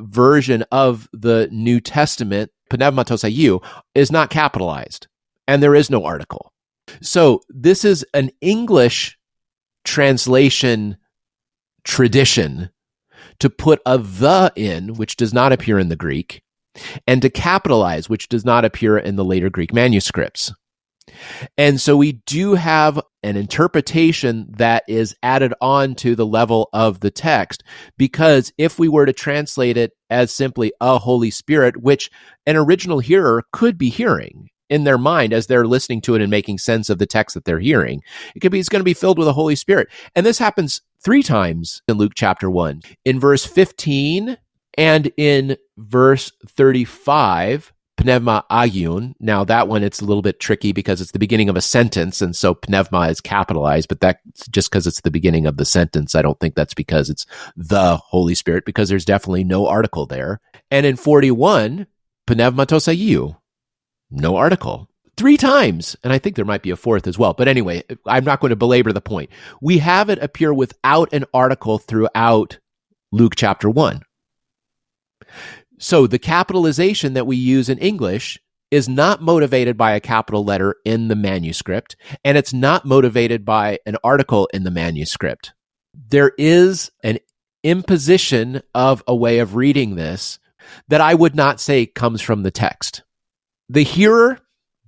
version 0.00 0.64
of 0.72 1.08
the 1.12 1.48
New 1.52 1.80
Testament, 1.80 2.50
pneumatos 2.70 3.28
agiou 3.28 3.62
is 3.94 4.10
not 4.10 4.30
capitalized 4.30 5.06
and 5.46 5.62
there 5.62 5.74
is 5.74 5.90
no 5.90 6.04
article. 6.04 6.52
So 7.00 7.42
this 7.48 7.84
is 7.84 8.04
an 8.14 8.30
English 8.40 9.18
translation 9.84 10.96
tradition 11.84 12.70
to 13.38 13.50
put 13.50 13.80
a 13.84 13.98
the 13.98 14.50
in, 14.56 14.94
which 14.94 15.16
does 15.16 15.34
not 15.34 15.52
appear 15.52 15.78
in 15.78 15.88
the 15.88 15.96
Greek, 15.96 16.42
and 17.06 17.20
to 17.22 17.30
capitalize, 17.30 18.08
which 18.08 18.28
does 18.28 18.44
not 18.44 18.64
appear 18.64 18.96
in 18.96 19.16
the 19.16 19.24
later 19.24 19.50
Greek 19.50 19.72
manuscripts. 19.72 20.52
And 21.56 21.80
so 21.80 21.96
we 21.96 22.12
do 22.26 22.54
have 22.54 23.00
an 23.22 23.36
interpretation 23.36 24.46
that 24.56 24.84
is 24.88 25.14
added 25.22 25.54
on 25.60 25.94
to 25.96 26.14
the 26.14 26.26
level 26.26 26.68
of 26.72 27.00
the 27.00 27.10
text 27.10 27.62
because 27.96 28.52
if 28.58 28.78
we 28.78 28.88
were 28.88 29.06
to 29.06 29.12
translate 29.12 29.76
it 29.76 29.92
as 30.10 30.32
simply 30.32 30.72
a 30.80 30.98
Holy 30.98 31.30
Spirit, 31.30 31.82
which 31.82 32.10
an 32.46 32.56
original 32.56 32.98
hearer 32.98 33.44
could 33.52 33.78
be 33.78 33.88
hearing, 33.88 34.48
in 34.72 34.84
their 34.84 34.96
mind 34.96 35.34
as 35.34 35.46
they're 35.46 35.66
listening 35.66 36.00
to 36.00 36.14
it 36.14 36.22
and 36.22 36.30
making 36.30 36.56
sense 36.56 36.88
of 36.88 36.96
the 36.96 37.04
text 37.04 37.34
that 37.34 37.44
they're 37.44 37.60
hearing. 37.60 38.00
It 38.34 38.40
could 38.40 38.50
be 38.50 38.58
it's 38.58 38.70
going 38.70 38.80
to 38.80 38.84
be 38.84 38.94
filled 38.94 39.18
with 39.18 39.26
the 39.26 39.34
Holy 39.34 39.54
Spirit. 39.54 39.88
And 40.14 40.24
this 40.24 40.38
happens 40.38 40.80
three 41.04 41.22
times 41.22 41.82
in 41.86 41.98
Luke 41.98 42.12
chapter 42.14 42.50
1. 42.50 42.80
In 43.04 43.20
verse 43.20 43.44
15 43.44 44.38
and 44.78 45.12
in 45.18 45.58
verse 45.76 46.32
35, 46.48 47.70
pneuma 48.04 48.44
agion. 48.50 49.14
Now 49.20 49.44
that 49.44 49.68
one 49.68 49.82
it's 49.82 50.00
a 50.00 50.04
little 50.04 50.22
bit 50.22 50.40
tricky 50.40 50.72
because 50.72 51.00
it's 51.00 51.12
the 51.12 51.18
beginning 51.18 51.48
of 51.48 51.56
a 51.56 51.60
sentence 51.60 52.20
and 52.22 52.34
so 52.34 52.58
pneuma 52.68 53.08
is 53.08 53.20
capitalized, 53.20 53.88
but 53.88 54.00
that's 54.00 54.48
just 54.48 54.70
because 54.70 54.86
it's 54.86 55.00
the 55.02 55.10
beginning 55.10 55.46
of 55.46 55.56
the 55.56 55.64
sentence. 55.64 56.14
I 56.14 56.22
don't 56.22 56.38
think 56.40 56.54
that's 56.54 56.74
because 56.74 57.10
it's 57.10 57.26
the 57.56 57.96
Holy 57.96 58.34
Spirit 58.34 58.64
because 58.64 58.88
there's 58.88 59.04
definitely 59.04 59.44
no 59.44 59.66
article 59.66 60.06
there. 60.06 60.40
And 60.70 60.86
in 60.86 60.96
41, 60.96 61.86
pneumatos 62.26 62.88
agiou 62.88 63.36
no 64.12 64.36
article. 64.36 64.88
Three 65.16 65.36
times. 65.36 65.96
And 66.04 66.12
I 66.12 66.18
think 66.18 66.36
there 66.36 66.44
might 66.44 66.62
be 66.62 66.70
a 66.70 66.76
fourth 66.76 67.06
as 67.06 67.18
well. 67.18 67.34
But 67.34 67.48
anyway, 67.48 67.82
I'm 68.06 68.24
not 68.24 68.40
going 68.40 68.50
to 68.50 68.56
belabor 68.56 68.92
the 68.92 69.00
point. 69.00 69.30
We 69.60 69.78
have 69.78 70.10
it 70.10 70.22
appear 70.22 70.54
without 70.54 71.12
an 71.12 71.24
article 71.34 71.78
throughout 71.78 72.58
Luke 73.10 73.34
chapter 73.36 73.68
1. 73.68 74.02
So 75.82 76.06
the 76.06 76.20
capitalization 76.20 77.14
that 77.14 77.26
we 77.26 77.34
use 77.34 77.68
in 77.68 77.76
English 77.78 78.38
is 78.70 78.88
not 78.88 79.20
motivated 79.20 79.76
by 79.76 79.92
a 79.92 80.00
capital 80.00 80.44
letter 80.44 80.76
in 80.84 81.08
the 81.08 81.16
manuscript, 81.16 81.96
and 82.24 82.38
it's 82.38 82.52
not 82.52 82.84
motivated 82.84 83.44
by 83.44 83.80
an 83.84 83.96
article 84.04 84.48
in 84.54 84.62
the 84.62 84.70
manuscript. 84.70 85.52
There 85.92 86.30
is 86.38 86.92
an 87.02 87.18
imposition 87.64 88.62
of 88.72 89.02
a 89.08 89.14
way 89.16 89.40
of 89.40 89.56
reading 89.56 89.96
this 89.96 90.38
that 90.86 91.00
I 91.00 91.14
would 91.14 91.34
not 91.34 91.58
say 91.58 91.84
comes 91.84 92.22
from 92.22 92.44
the 92.44 92.52
text. 92.52 93.02
The 93.68 93.82
hearer 93.82 94.38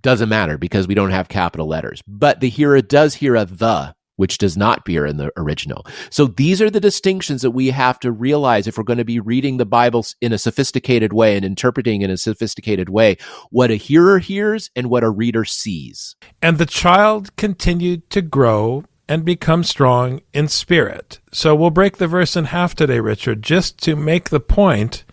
doesn't 0.01 0.29
matter 0.29 0.59
because 0.59 0.87
we 0.87 0.95
don't 0.95 1.11
have 1.11 1.29
capital 1.29 1.67
letters, 1.67 2.03
but 2.07 2.39
the 2.39 2.49
hearer 2.49 2.81
does 2.83 3.17
hear 3.17 3.35
a 3.35 3.45
the 3.45 3.97
which 4.17 4.39
does 4.39 4.57
not 4.57 4.79
appear 4.79 5.07
in 5.07 5.17
the 5.17 5.31
original. 5.37 5.87
So 6.11 6.27
these 6.27 6.63
are 6.63 6.71
the 6.71 6.81
distinctions 6.81 7.43
that 7.43 7.51
we 7.51 7.71
have 7.71 7.99
to 8.01 8.13
realize 8.13 8.67
if 8.67 8.79
we're 8.79 8.85
going 8.85 8.99
to 8.99 9.05
be 9.05 9.21
reading 9.21 9.57
the 9.57 9.67
Bible 9.67 10.05
in 10.21 10.33
a 10.33 10.39
sophisticated 10.39 11.13
way 11.13 11.37
and 11.37 11.45
interpreting 11.45 12.03
in 12.03 12.11
a 12.11 12.17
sophisticated 12.17 12.89
way 12.89 13.17
what 13.51 13.71
a 13.71 13.77
hearer 13.77 14.19
hears 14.19 14.71
and 14.77 14.91
what 14.91 15.05
a 15.05 15.11
reader 15.11 15.45
sees. 15.45 16.17
And 16.41 16.59
the 16.59 16.67
child 16.67 17.35
continued 17.37 18.09
to 18.11 18.23
grow 18.23 18.85
and 19.09 19.25
become 19.25 19.65
strong 19.65 20.21
in 20.33 20.49
spirit. 20.49 21.21
So 21.33 21.55
we'll 21.55 21.71
break 21.71 21.99
the 21.99 22.07
verse 22.07 22.37
in 22.37 22.47
half 22.47 22.75
today, 22.75 23.01
Richard, 23.01 23.43
just 23.43 23.79
to 23.83 23.97
make 23.97 24.31
the 24.31 24.41
point 24.41 25.05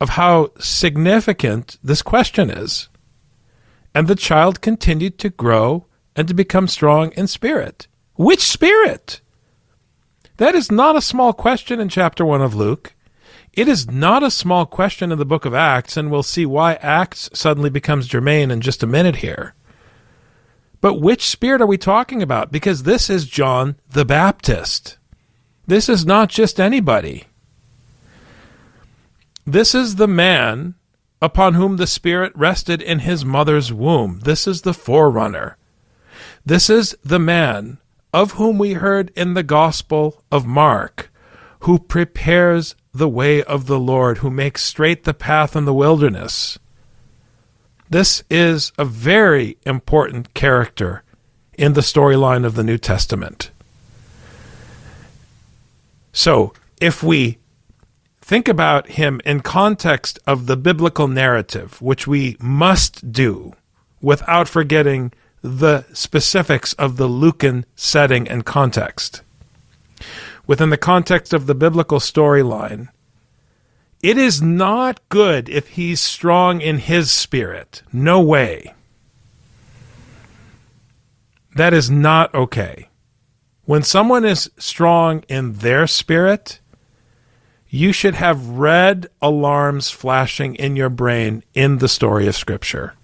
of 0.00 0.10
how 0.10 0.50
significant 0.58 1.78
this 1.82 2.02
question 2.02 2.50
is. 2.50 2.88
And 3.94 4.08
the 4.08 4.16
child 4.16 4.60
continued 4.60 5.18
to 5.20 5.30
grow 5.30 5.86
and 6.16 6.26
to 6.26 6.34
become 6.34 6.66
strong 6.66 7.12
in 7.12 7.26
spirit. 7.26 7.86
Which 8.14 8.40
spirit? 8.40 9.20
That 10.36 10.54
is 10.54 10.70
not 10.70 10.96
a 10.96 11.00
small 11.00 11.32
question 11.32 11.80
in 11.80 11.88
chapter 11.88 12.24
1 12.24 12.42
of 12.42 12.54
Luke. 12.54 12.94
It 13.52 13.68
is 13.68 13.90
not 13.90 14.22
a 14.22 14.30
small 14.30 14.66
question 14.66 15.12
in 15.12 15.18
the 15.18 15.24
book 15.24 15.44
of 15.44 15.54
Acts, 15.54 15.96
and 15.96 16.10
we'll 16.10 16.22
see 16.22 16.46
why 16.46 16.74
Acts 16.74 17.28
suddenly 17.32 17.70
becomes 17.70 18.06
germane 18.06 18.50
in 18.50 18.60
just 18.60 18.82
a 18.82 18.86
minute 18.86 19.16
here. 19.16 19.54
But 20.80 20.94
which 20.94 21.28
spirit 21.28 21.60
are 21.60 21.66
we 21.66 21.78
talking 21.78 22.22
about? 22.22 22.50
Because 22.50 22.82
this 22.82 23.08
is 23.08 23.26
John 23.26 23.76
the 23.90 24.04
Baptist. 24.04 24.98
This 25.66 25.88
is 25.88 26.04
not 26.04 26.28
just 26.28 26.58
anybody. 26.58 27.24
This 29.46 29.74
is 29.74 29.96
the 29.96 30.08
man 30.08 30.74
upon 31.20 31.54
whom 31.54 31.76
the 31.76 31.86
Spirit 31.86 32.32
rested 32.34 32.82
in 32.82 33.00
his 33.00 33.24
mother's 33.24 33.72
womb. 33.72 34.20
This 34.24 34.46
is 34.46 34.62
the 34.62 34.74
forerunner. 34.74 35.56
This 36.44 36.68
is 36.68 36.96
the 37.04 37.20
man 37.20 37.78
of 38.12 38.32
whom 38.32 38.58
we 38.58 38.74
heard 38.74 39.10
in 39.16 39.34
the 39.34 39.42
Gospel 39.42 40.22
of 40.30 40.46
Mark, 40.46 41.10
who 41.60 41.78
prepares 41.78 42.74
the 42.92 43.08
way 43.08 43.42
of 43.42 43.66
the 43.66 43.78
Lord, 43.78 44.18
who 44.18 44.30
makes 44.30 44.62
straight 44.62 45.04
the 45.04 45.14
path 45.14 45.56
in 45.56 45.64
the 45.64 45.74
wilderness. 45.74 46.58
This 47.88 48.22
is 48.28 48.72
a 48.78 48.84
very 48.84 49.56
important 49.64 50.34
character 50.34 51.02
in 51.54 51.72
the 51.72 51.80
storyline 51.80 52.44
of 52.44 52.54
the 52.54 52.64
New 52.64 52.78
Testament. 52.78 53.50
So, 56.12 56.52
if 56.80 57.02
we 57.02 57.38
think 58.20 58.48
about 58.48 58.90
him 58.90 59.20
in 59.24 59.40
context 59.40 60.18
of 60.26 60.46
the 60.46 60.56
biblical 60.56 61.08
narrative, 61.08 61.80
which 61.80 62.06
we 62.06 62.36
must 62.40 63.12
do 63.12 63.54
without 64.00 64.48
forgetting 64.48 65.12
the 65.42 65.84
specifics 65.92 66.72
of 66.74 66.96
the 66.96 67.08
Lucan 67.08 67.66
setting 67.74 68.28
and 68.28 68.46
context. 68.46 69.22
Within 70.46 70.70
the 70.70 70.76
context 70.76 71.32
of 71.32 71.46
the 71.46 71.54
biblical 71.54 71.98
storyline, 71.98 72.88
it 74.02 74.18
is 74.18 74.42
not 74.42 75.00
good 75.08 75.48
if 75.48 75.68
he's 75.70 76.00
strong 76.00 76.60
in 76.60 76.78
his 76.78 77.10
spirit. 77.10 77.82
No 77.92 78.20
way. 78.20 78.74
That 81.54 81.74
is 81.74 81.90
not 81.90 82.34
okay. 82.34 82.88
When 83.64 83.82
someone 83.82 84.24
is 84.24 84.50
strong 84.58 85.22
in 85.28 85.54
their 85.54 85.86
spirit, 85.86 86.58
you 87.68 87.92
should 87.92 88.16
have 88.16 88.48
red 88.48 89.08
alarms 89.20 89.90
flashing 89.90 90.56
in 90.56 90.74
your 90.76 90.90
brain 90.90 91.44
in 91.54 91.78
the 91.78 91.88
story 91.88 92.26
of 92.26 92.36
Scripture. 92.36 92.94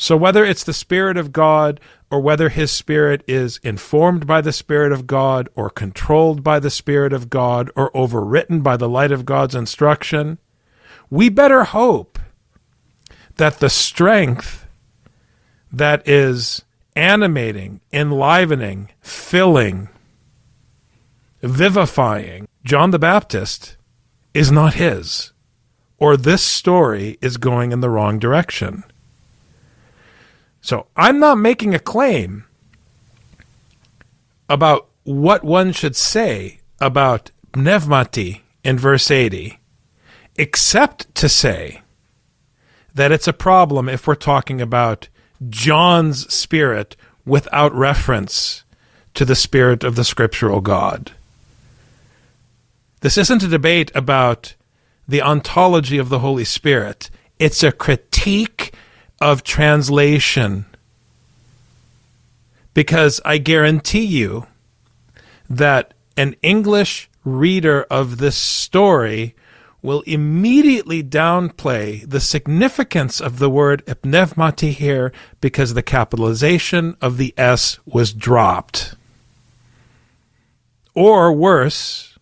So, 0.00 0.16
whether 0.16 0.44
it's 0.44 0.62
the 0.62 0.72
Spirit 0.72 1.16
of 1.16 1.32
God 1.32 1.80
or 2.08 2.20
whether 2.20 2.50
his 2.50 2.70
Spirit 2.70 3.24
is 3.26 3.58
informed 3.64 4.28
by 4.28 4.40
the 4.40 4.52
Spirit 4.52 4.92
of 4.92 5.08
God 5.08 5.48
or 5.56 5.68
controlled 5.70 6.44
by 6.44 6.60
the 6.60 6.70
Spirit 6.70 7.12
of 7.12 7.28
God 7.28 7.68
or 7.74 7.90
overwritten 7.90 8.62
by 8.62 8.76
the 8.76 8.88
light 8.88 9.10
of 9.10 9.24
God's 9.26 9.56
instruction, 9.56 10.38
we 11.10 11.28
better 11.28 11.64
hope 11.64 12.16
that 13.38 13.58
the 13.58 13.68
strength 13.68 14.68
that 15.72 16.06
is 16.06 16.64
animating, 16.94 17.80
enlivening, 17.92 18.90
filling, 19.00 19.88
vivifying 21.42 22.46
John 22.64 22.92
the 22.92 23.00
Baptist 23.00 23.76
is 24.32 24.52
not 24.52 24.74
his, 24.74 25.32
or 25.98 26.16
this 26.16 26.42
story 26.42 27.18
is 27.20 27.36
going 27.36 27.72
in 27.72 27.80
the 27.80 27.90
wrong 27.90 28.20
direction. 28.20 28.84
So 30.68 30.86
I'm 30.96 31.18
not 31.18 31.38
making 31.38 31.74
a 31.74 31.78
claim 31.78 32.44
about 34.50 34.90
what 35.02 35.42
one 35.42 35.72
should 35.72 35.96
say 35.96 36.60
about 36.78 37.30
pneumati 37.52 38.42
in 38.62 38.76
verse 38.76 39.10
80, 39.10 39.58
except 40.36 41.14
to 41.14 41.26
say 41.26 41.80
that 42.94 43.10
it's 43.10 43.26
a 43.26 43.32
problem 43.32 43.88
if 43.88 44.06
we're 44.06 44.14
talking 44.14 44.60
about 44.60 45.08
John's 45.48 46.30
spirit 46.30 46.96
without 47.24 47.72
reference 47.72 48.62
to 49.14 49.24
the 49.24 49.34
spirit 49.34 49.82
of 49.82 49.96
the 49.96 50.04
scriptural 50.04 50.60
God. 50.60 51.12
This 53.00 53.16
isn't 53.16 53.42
a 53.42 53.48
debate 53.48 53.90
about 53.94 54.54
the 55.08 55.22
ontology 55.22 55.96
of 55.96 56.10
the 56.10 56.18
Holy 56.18 56.44
Spirit. 56.44 57.08
It's 57.38 57.62
a 57.62 57.72
critique 57.72 58.74
of 59.20 59.42
translation. 59.42 60.66
Because 62.74 63.20
I 63.24 63.38
guarantee 63.38 64.04
you 64.04 64.46
that 65.48 65.94
an 66.16 66.36
English 66.42 67.08
reader 67.24 67.84
of 67.90 68.18
this 68.18 68.36
story 68.36 69.34
will 69.82 70.00
immediately 70.02 71.02
downplay 71.02 72.08
the 72.08 72.20
significance 72.20 73.20
of 73.20 73.38
the 73.38 73.50
word 73.50 73.84
pneumati 73.86 74.72
here 74.72 75.12
because 75.40 75.74
the 75.74 75.82
capitalization 75.82 76.96
of 77.00 77.16
the 77.16 77.32
S 77.36 77.78
was 77.86 78.12
dropped. 78.12 78.94
Or 80.94 81.32
worse, 81.32 82.18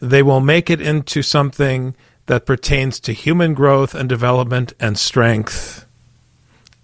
they 0.00 0.22
will 0.22 0.40
make 0.40 0.70
it 0.70 0.80
into 0.80 1.22
something 1.22 1.94
that 2.26 2.46
pertains 2.46 3.00
to 3.00 3.12
human 3.12 3.54
growth 3.54 3.94
and 3.94 4.08
development 4.08 4.72
and 4.78 4.98
strength 4.98 5.86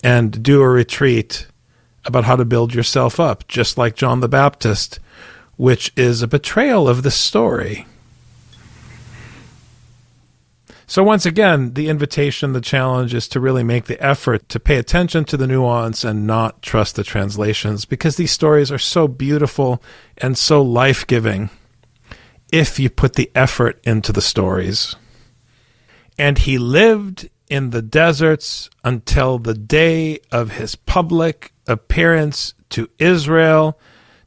and 0.03 0.43
do 0.43 0.61
a 0.63 0.69
retreat 0.69 1.47
about 2.05 2.25
how 2.25 2.37
to 2.37 2.45
build 2.45 2.75
yourself 2.75 3.21
up, 3.21 3.47
just 3.49 3.77
like 3.79 3.95
John 3.95 4.21
the 4.21 4.29
Baptist, 4.29 4.99
which 5.57 5.93
is 5.97 6.23
a 6.23 6.29
betrayal 6.29 6.89
of 6.89 7.03
the 7.03 7.11
story. 7.11 7.87
So, 10.91 11.05
once 11.05 11.27
again, 11.27 11.75
the 11.75 11.89
invitation, 11.91 12.55
the 12.55 12.63
challenge 12.63 13.13
is 13.13 13.29
to 13.29 13.41
really 13.41 13.63
make 13.63 13.85
the 13.85 14.03
effort 14.03 14.49
to 14.49 14.59
pay 14.59 14.77
attention 14.77 15.25
to 15.27 15.37
the 15.37 15.47
nuance 15.47 16.03
and 16.03 16.27
not 16.27 16.63
trust 16.63 16.97
the 16.97 17.05
translations 17.05 17.85
because 17.85 18.17
these 18.17 18.33
stories 18.33 18.73
are 18.73 18.79
so 18.79 19.07
beautiful 19.07 19.83
and 20.17 20.39
so 20.39 20.63
life 20.63 21.07
giving 21.07 21.51
if 22.51 22.81
you 22.81 22.89
put 22.89 23.17
the 23.17 23.31
effort 23.35 23.79
into 23.85 24.13
the 24.13 24.23
stories. 24.23 24.97
And 26.19 26.39
he 26.39 26.59
lived 26.59 27.31
in 27.49 27.71
the 27.71 27.83
deserts 27.83 28.69
until 28.85 29.39
the 29.39 29.55
day 29.55 30.21
of 30.31 30.53
his 30.53 30.75
public 30.75 31.53
appearance 31.67 32.55
to 32.71 32.91
Israel. 32.99 33.79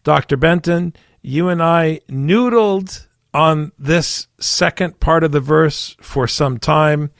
Dr. 0.04 0.38
Benton, 0.38 0.96
you 1.22 1.50
and 1.50 1.62
I 1.62 2.00
noodled 2.10 3.06
on 3.34 3.72
this 3.78 4.28
second 4.40 5.00
part 5.00 5.24
of 5.24 5.32
the 5.32 5.40
verse 5.40 5.96
for 6.02 6.28
some 6.28 6.58
time 6.58 7.12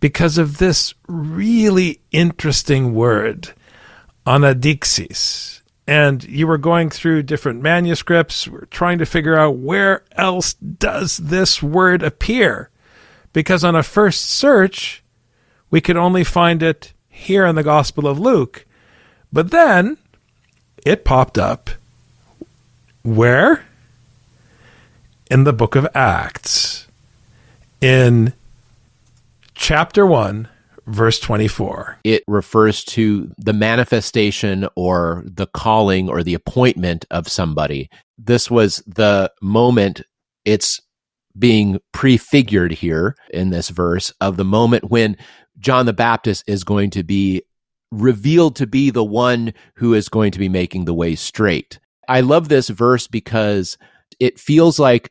because 0.00 0.38
of 0.38 0.58
this 0.58 0.94
really 1.08 2.00
interesting 2.12 2.94
word, 2.94 3.52
anadeixis. 4.26 5.62
And 5.88 6.22
you 6.24 6.46
were 6.46 6.58
going 6.58 6.90
through 6.90 7.22
different 7.22 7.62
manuscripts, 7.62 8.48
trying 8.70 8.98
to 8.98 9.06
figure 9.06 9.38
out 9.38 9.56
where 9.56 10.04
else 10.12 10.54
does 10.54 11.16
this 11.16 11.62
word 11.62 12.02
appear 12.02 12.70
because 13.36 13.62
on 13.62 13.76
a 13.76 13.82
first 13.82 14.30
search, 14.30 15.02
we 15.70 15.78
could 15.78 15.98
only 15.98 16.24
find 16.24 16.62
it 16.62 16.94
here 17.10 17.44
in 17.44 17.54
the 17.54 17.62
Gospel 17.62 18.08
of 18.08 18.18
Luke. 18.18 18.64
But 19.30 19.50
then 19.50 19.98
it 20.86 21.04
popped 21.04 21.36
up 21.36 21.68
where? 23.02 23.66
In 25.30 25.44
the 25.44 25.52
book 25.52 25.76
of 25.76 25.86
Acts, 25.94 26.86
in 27.82 28.32
chapter 29.54 30.06
1, 30.06 30.48
verse 30.86 31.20
24. 31.20 31.98
It 32.04 32.24
refers 32.26 32.84
to 32.84 33.30
the 33.36 33.52
manifestation 33.52 34.66
or 34.76 35.24
the 35.26 35.46
calling 35.48 36.08
or 36.08 36.22
the 36.22 36.32
appointment 36.32 37.04
of 37.10 37.28
somebody. 37.28 37.90
This 38.16 38.50
was 38.50 38.82
the 38.86 39.30
moment 39.42 40.00
it's 40.46 40.80
being 41.38 41.78
prefigured 41.92 42.72
here 42.72 43.14
in 43.30 43.50
this 43.50 43.68
verse 43.68 44.12
of 44.20 44.36
the 44.36 44.44
moment 44.44 44.90
when 44.90 45.16
John 45.58 45.86
the 45.86 45.92
Baptist 45.92 46.44
is 46.46 46.64
going 46.64 46.90
to 46.90 47.02
be 47.02 47.42
revealed 47.92 48.56
to 48.56 48.66
be 48.66 48.90
the 48.90 49.04
one 49.04 49.54
who 49.76 49.94
is 49.94 50.08
going 50.08 50.32
to 50.32 50.38
be 50.38 50.48
making 50.48 50.84
the 50.84 50.94
way 50.94 51.14
straight. 51.14 51.78
I 52.08 52.20
love 52.20 52.48
this 52.48 52.68
verse 52.68 53.06
because 53.06 53.78
it 54.20 54.38
feels 54.38 54.78
like 54.78 55.10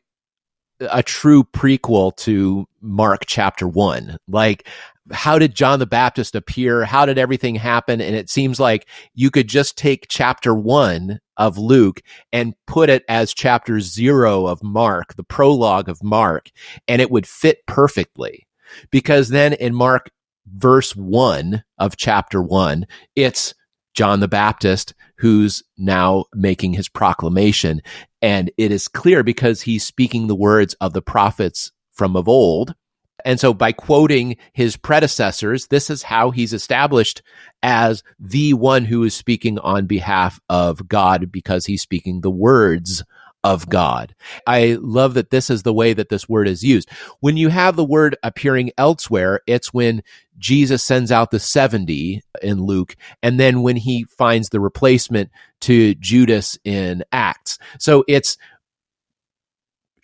a 0.80 1.02
true 1.02 1.44
prequel 1.44 2.14
to 2.16 2.66
Mark 2.80 3.24
chapter 3.26 3.66
one. 3.66 4.18
Like, 4.28 4.68
how 5.12 5.38
did 5.38 5.54
John 5.54 5.78
the 5.78 5.86
Baptist 5.86 6.34
appear? 6.34 6.84
How 6.84 7.06
did 7.06 7.18
everything 7.18 7.54
happen? 7.54 8.00
And 8.00 8.16
it 8.16 8.30
seems 8.30 8.58
like 8.58 8.88
you 9.14 9.30
could 9.30 9.48
just 9.48 9.76
take 9.76 10.06
chapter 10.08 10.54
one 10.54 11.20
of 11.36 11.58
Luke 11.58 12.02
and 12.32 12.54
put 12.66 12.88
it 12.88 13.04
as 13.08 13.34
chapter 13.34 13.80
zero 13.80 14.46
of 14.46 14.62
Mark, 14.62 15.14
the 15.14 15.24
prologue 15.24 15.88
of 15.88 16.02
Mark, 16.02 16.50
and 16.88 17.00
it 17.00 17.10
would 17.10 17.26
fit 17.26 17.58
perfectly. 17.66 18.46
Because 18.90 19.28
then 19.28 19.52
in 19.52 19.74
Mark 19.74 20.10
verse 20.46 20.94
one 20.96 21.62
of 21.78 21.96
chapter 21.96 22.42
one, 22.42 22.86
it's 23.14 23.54
John 23.94 24.20
the 24.20 24.28
Baptist 24.28 24.94
who's 25.18 25.62
now 25.78 26.24
making 26.34 26.74
his 26.74 26.88
proclamation. 26.88 27.80
And 28.20 28.50
it 28.58 28.70
is 28.70 28.88
clear 28.88 29.22
because 29.22 29.62
he's 29.62 29.86
speaking 29.86 30.26
the 30.26 30.34
words 30.34 30.74
of 30.74 30.92
the 30.92 31.02
prophets 31.02 31.72
from 31.92 32.16
of 32.16 32.28
old. 32.28 32.74
And 33.24 33.40
so 33.40 33.54
by 33.54 33.72
quoting 33.72 34.36
his 34.52 34.76
predecessors, 34.76 35.66
this 35.68 35.90
is 35.90 36.04
how 36.04 36.30
he's 36.30 36.52
established 36.52 37.22
as 37.62 38.02
the 38.18 38.54
one 38.54 38.84
who 38.84 39.02
is 39.04 39.14
speaking 39.14 39.58
on 39.58 39.86
behalf 39.86 40.38
of 40.48 40.88
God 40.88 41.32
because 41.32 41.66
he's 41.66 41.82
speaking 41.82 42.20
the 42.20 42.30
words 42.30 43.02
of 43.46 43.68
God. 43.68 44.14
I 44.46 44.76
love 44.80 45.14
that 45.14 45.30
this 45.30 45.50
is 45.50 45.62
the 45.62 45.72
way 45.72 45.92
that 45.92 46.08
this 46.08 46.28
word 46.28 46.48
is 46.48 46.64
used. 46.64 46.90
When 47.20 47.36
you 47.36 47.48
have 47.48 47.76
the 47.76 47.84
word 47.84 48.16
appearing 48.24 48.72
elsewhere, 48.76 49.40
it's 49.46 49.72
when 49.72 50.02
Jesus 50.36 50.82
sends 50.82 51.12
out 51.12 51.30
the 51.30 51.38
70 51.38 52.22
in 52.42 52.62
Luke, 52.64 52.96
and 53.22 53.38
then 53.38 53.62
when 53.62 53.76
he 53.76 54.04
finds 54.04 54.48
the 54.48 54.58
replacement 54.58 55.30
to 55.60 55.94
Judas 55.94 56.58
in 56.64 57.04
Acts. 57.12 57.58
So 57.78 58.04
it's 58.08 58.36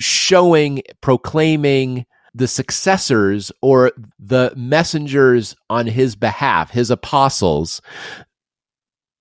showing, 0.01 0.83
proclaiming 1.01 2.07
the 2.35 2.49
successors 2.49 3.53
or 3.61 3.92
the 4.18 4.53
messengers 4.57 5.55
on 5.68 5.87
his 5.87 6.16
behalf, 6.16 6.71
his 6.71 6.90
apostles, 6.90 7.81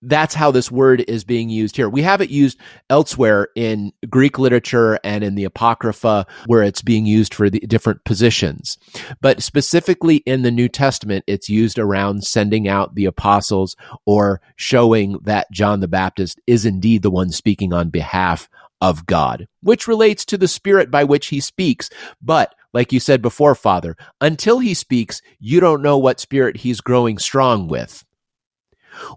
that's 0.01 0.33
how 0.33 0.49
this 0.49 0.71
word 0.71 1.05
is 1.07 1.23
being 1.23 1.49
used 1.49 1.75
here. 1.75 1.87
We 1.87 2.01
have 2.01 2.21
it 2.21 2.31
used 2.31 2.57
elsewhere 2.89 3.49
in 3.55 3.91
Greek 4.09 4.39
literature 4.39 4.99
and 5.03 5.23
in 5.23 5.35
the 5.35 5.43
Apocrypha 5.43 6.25
where 6.47 6.63
it's 6.63 6.81
being 6.81 7.05
used 7.05 7.33
for 7.33 7.49
the 7.49 7.59
different 7.59 8.03
positions. 8.03 8.77
But 9.21 9.43
specifically 9.43 10.17
in 10.17 10.41
the 10.41 10.51
New 10.51 10.69
Testament, 10.69 11.23
it's 11.27 11.49
used 11.49 11.77
around 11.77 12.23
sending 12.23 12.67
out 12.67 12.95
the 12.95 13.05
apostles 13.05 13.75
or 14.05 14.41
showing 14.55 15.19
that 15.23 15.51
John 15.51 15.81
the 15.81 15.87
Baptist 15.87 16.41
is 16.47 16.65
indeed 16.65 17.03
the 17.03 17.11
one 17.11 17.29
speaking 17.29 17.71
on 17.71 17.89
behalf 17.89 18.49
of 18.81 19.05
God, 19.05 19.47
which 19.61 19.87
relates 19.87 20.25
to 20.25 20.37
the 20.37 20.47
spirit 20.47 20.89
by 20.89 21.03
which 21.03 21.27
he 21.27 21.39
speaks. 21.39 21.91
But 22.19 22.55
like 22.73 22.91
you 22.91 22.99
said 22.99 23.21
before, 23.21 23.55
Father, 23.55 23.95
until 24.19 24.59
he 24.59 24.73
speaks, 24.73 25.21
you 25.39 25.59
don't 25.59 25.81
know 25.81 25.97
what 25.97 26.19
spirit 26.19 26.57
he's 26.57 26.81
growing 26.81 27.17
strong 27.17 27.67
with. 27.67 28.05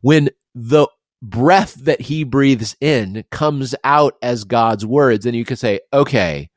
When 0.00 0.30
the 0.54 0.88
breath 1.24 1.74
that 1.74 2.02
he 2.02 2.22
breathes 2.22 2.76
in 2.80 3.24
comes 3.30 3.74
out 3.82 4.16
as 4.22 4.44
God's 4.44 4.84
words. 4.84 5.26
And 5.26 5.34
you 5.34 5.44
can 5.44 5.56
say, 5.56 5.80
okay, 5.92 6.50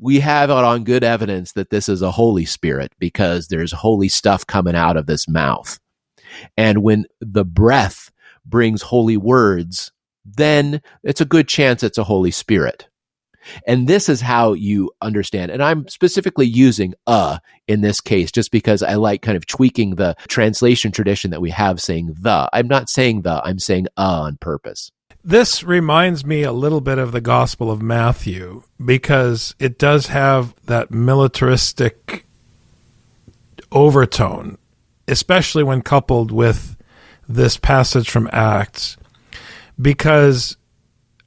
we 0.00 0.20
have 0.20 0.50
on 0.50 0.84
good 0.84 1.04
evidence 1.04 1.52
that 1.52 1.70
this 1.70 1.88
is 1.88 2.02
a 2.02 2.10
Holy 2.10 2.44
Spirit 2.44 2.92
because 2.98 3.48
there's 3.48 3.72
holy 3.72 4.08
stuff 4.08 4.46
coming 4.46 4.74
out 4.74 4.96
of 4.96 5.06
this 5.06 5.28
mouth. 5.28 5.78
And 6.56 6.82
when 6.82 7.06
the 7.20 7.44
breath 7.44 8.10
brings 8.44 8.82
holy 8.82 9.16
words, 9.16 9.92
then 10.24 10.82
it's 11.04 11.20
a 11.20 11.26
good 11.26 11.48
chance 11.48 11.82
it's 11.82 11.98
a 11.98 12.04
Holy 12.04 12.32
Spirit. 12.32 12.88
And 13.66 13.86
this 13.86 14.08
is 14.08 14.20
how 14.20 14.52
you 14.52 14.92
understand. 15.00 15.50
And 15.50 15.62
I'm 15.62 15.88
specifically 15.88 16.46
using 16.46 16.94
uh 17.06 17.38
in 17.66 17.80
this 17.80 18.00
case 18.00 18.30
just 18.30 18.50
because 18.50 18.82
I 18.82 18.94
like 18.94 19.22
kind 19.22 19.36
of 19.36 19.46
tweaking 19.46 19.96
the 19.96 20.16
translation 20.28 20.92
tradition 20.92 21.30
that 21.30 21.40
we 21.40 21.50
have 21.50 21.80
saying 21.80 22.14
the. 22.20 22.48
I'm 22.52 22.68
not 22.68 22.88
saying 22.88 23.22
the, 23.22 23.42
I'm 23.44 23.58
saying 23.58 23.86
uh 23.96 24.22
on 24.22 24.36
purpose. 24.38 24.90
This 25.26 25.64
reminds 25.64 26.26
me 26.26 26.42
a 26.42 26.52
little 26.52 26.82
bit 26.82 26.98
of 26.98 27.12
the 27.12 27.20
Gospel 27.22 27.70
of 27.70 27.80
Matthew 27.80 28.64
because 28.84 29.54
it 29.58 29.78
does 29.78 30.08
have 30.08 30.54
that 30.66 30.90
militaristic 30.90 32.26
overtone, 33.72 34.58
especially 35.08 35.62
when 35.62 35.80
coupled 35.80 36.30
with 36.30 36.76
this 37.26 37.56
passage 37.56 38.10
from 38.10 38.28
Acts. 38.32 38.98
Because 39.80 40.58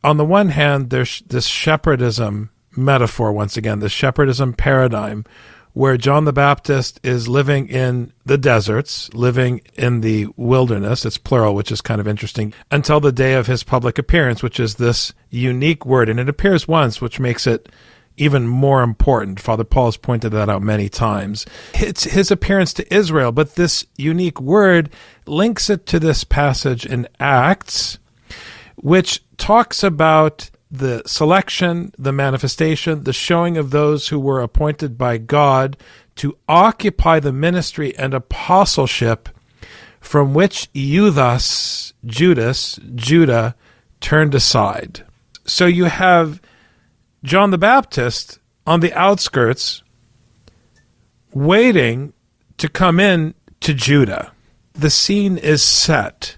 on 0.03 0.17
the 0.17 0.25
one 0.25 0.49
hand, 0.49 0.89
there's 0.89 1.21
this 1.27 1.47
shepherdism 1.47 2.49
metaphor, 2.75 3.31
once 3.31 3.57
again, 3.57 3.79
the 3.79 3.87
shepherdism 3.87 4.55
paradigm, 4.55 5.25
where 5.73 5.97
John 5.97 6.25
the 6.25 6.33
Baptist 6.33 6.99
is 7.03 7.27
living 7.27 7.67
in 7.67 8.11
the 8.25 8.37
deserts, 8.37 9.13
living 9.13 9.61
in 9.75 10.01
the 10.01 10.27
wilderness, 10.35 11.05
it's 11.05 11.19
plural, 11.19 11.53
which 11.53 11.71
is 11.71 11.81
kind 11.81 12.01
of 12.01 12.07
interesting, 12.07 12.53
until 12.71 12.99
the 12.99 13.11
day 13.11 13.35
of 13.35 13.45
his 13.45 13.63
public 13.63 13.99
appearance, 13.99 14.41
which 14.41 14.59
is 14.59 14.75
this 14.75 15.13
unique 15.29 15.85
word. 15.85 16.09
And 16.09 16.19
it 16.19 16.29
appears 16.29 16.67
once, 16.67 16.99
which 16.99 17.19
makes 17.19 17.45
it 17.45 17.69
even 18.17 18.47
more 18.47 18.81
important. 18.81 19.39
Father 19.39 19.63
Paul 19.63 19.85
has 19.85 19.97
pointed 19.97 20.31
that 20.31 20.49
out 20.49 20.63
many 20.63 20.89
times. 20.89 21.45
It's 21.75 22.05
his 22.05 22.31
appearance 22.31 22.73
to 22.73 22.93
Israel, 22.93 23.31
but 23.31 23.53
this 23.53 23.85
unique 23.97 24.41
word 24.41 24.89
links 25.27 25.69
it 25.69 25.85
to 25.87 25.99
this 25.99 26.23
passage 26.23 26.85
in 26.85 27.07
Acts, 27.19 27.99
which 28.77 29.21
talks 29.37 29.83
about 29.83 30.49
the 30.69 31.01
selection, 31.05 31.93
the 31.97 32.11
manifestation, 32.11 33.03
the 33.03 33.13
showing 33.13 33.57
of 33.57 33.71
those 33.71 34.09
who 34.09 34.19
were 34.19 34.41
appointed 34.41 34.97
by 34.97 35.17
God 35.17 35.77
to 36.15 36.37
occupy 36.49 37.19
the 37.19 37.31
ministry 37.31 37.95
and 37.97 38.13
apostleship 38.13 39.29
from 39.99 40.33
which 40.33 40.69
thus, 40.73 41.93
Judas, 42.05 42.79
Judah, 42.95 43.55
turned 43.99 44.35
aside. 44.35 45.05
So 45.45 45.65
you 45.65 45.85
have 45.85 46.41
John 47.23 47.51
the 47.51 47.57
Baptist 47.57 48.39
on 48.65 48.79
the 48.79 48.93
outskirts 48.93 49.83
waiting 51.33 52.13
to 52.57 52.69
come 52.69 52.99
in 52.99 53.33
to 53.61 53.73
Judah. 53.73 54.31
The 54.73 54.89
scene 54.89 55.37
is 55.37 55.61
set. 55.61 56.36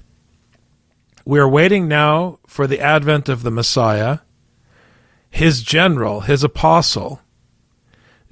We 1.29 1.37
are 1.37 1.47
waiting 1.47 1.87
now 1.87 2.39
for 2.47 2.65
the 2.65 2.79
advent 2.79 3.29
of 3.29 3.43
the 3.43 3.51
Messiah, 3.51 4.21
his 5.29 5.61
general, 5.61 6.21
his 6.21 6.43
apostle. 6.43 7.21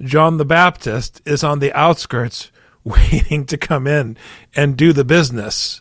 John 0.02 0.36
the 0.36 0.44
Baptist 0.44 1.22
is 1.24 1.44
on 1.44 1.60
the 1.60 1.72
outskirts 1.74 2.50
waiting 2.82 3.46
to 3.46 3.56
come 3.56 3.86
in 3.86 4.16
and 4.56 4.76
do 4.76 4.92
the 4.92 5.04
business. 5.04 5.80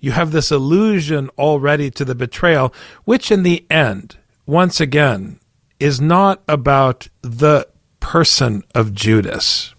You 0.00 0.10
have 0.10 0.32
this 0.32 0.50
allusion 0.50 1.30
already 1.38 1.92
to 1.92 2.04
the 2.04 2.16
betrayal, 2.16 2.74
which 3.04 3.30
in 3.30 3.44
the 3.44 3.64
end, 3.70 4.16
once 4.44 4.80
again, 4.80 5.38
is 5.78 6.00
not 6.00 6.42
about 6.48 7.06
the 7.22 7.68
person 8.00 8.64
of 8.74 8.94
Judas. 8.94 9.76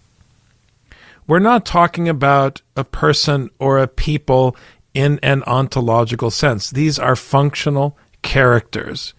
We're 1.28 1.40
not 1.40 1.66
talking 1.66 2.08
about 2.08 2.62
a 2.78 2.86
person 2.86 3.50
or 3.60 3.80
a 3.80 3.88
people 3.88 4.56
in 4.94 5.20
an 5.22 5.44
ontological 5.44 6.32
sense. 6.32 6.70
These 6.70 7.00
are 7.00 7.16
functional 7.16 7.98
characters. 8.22 9.14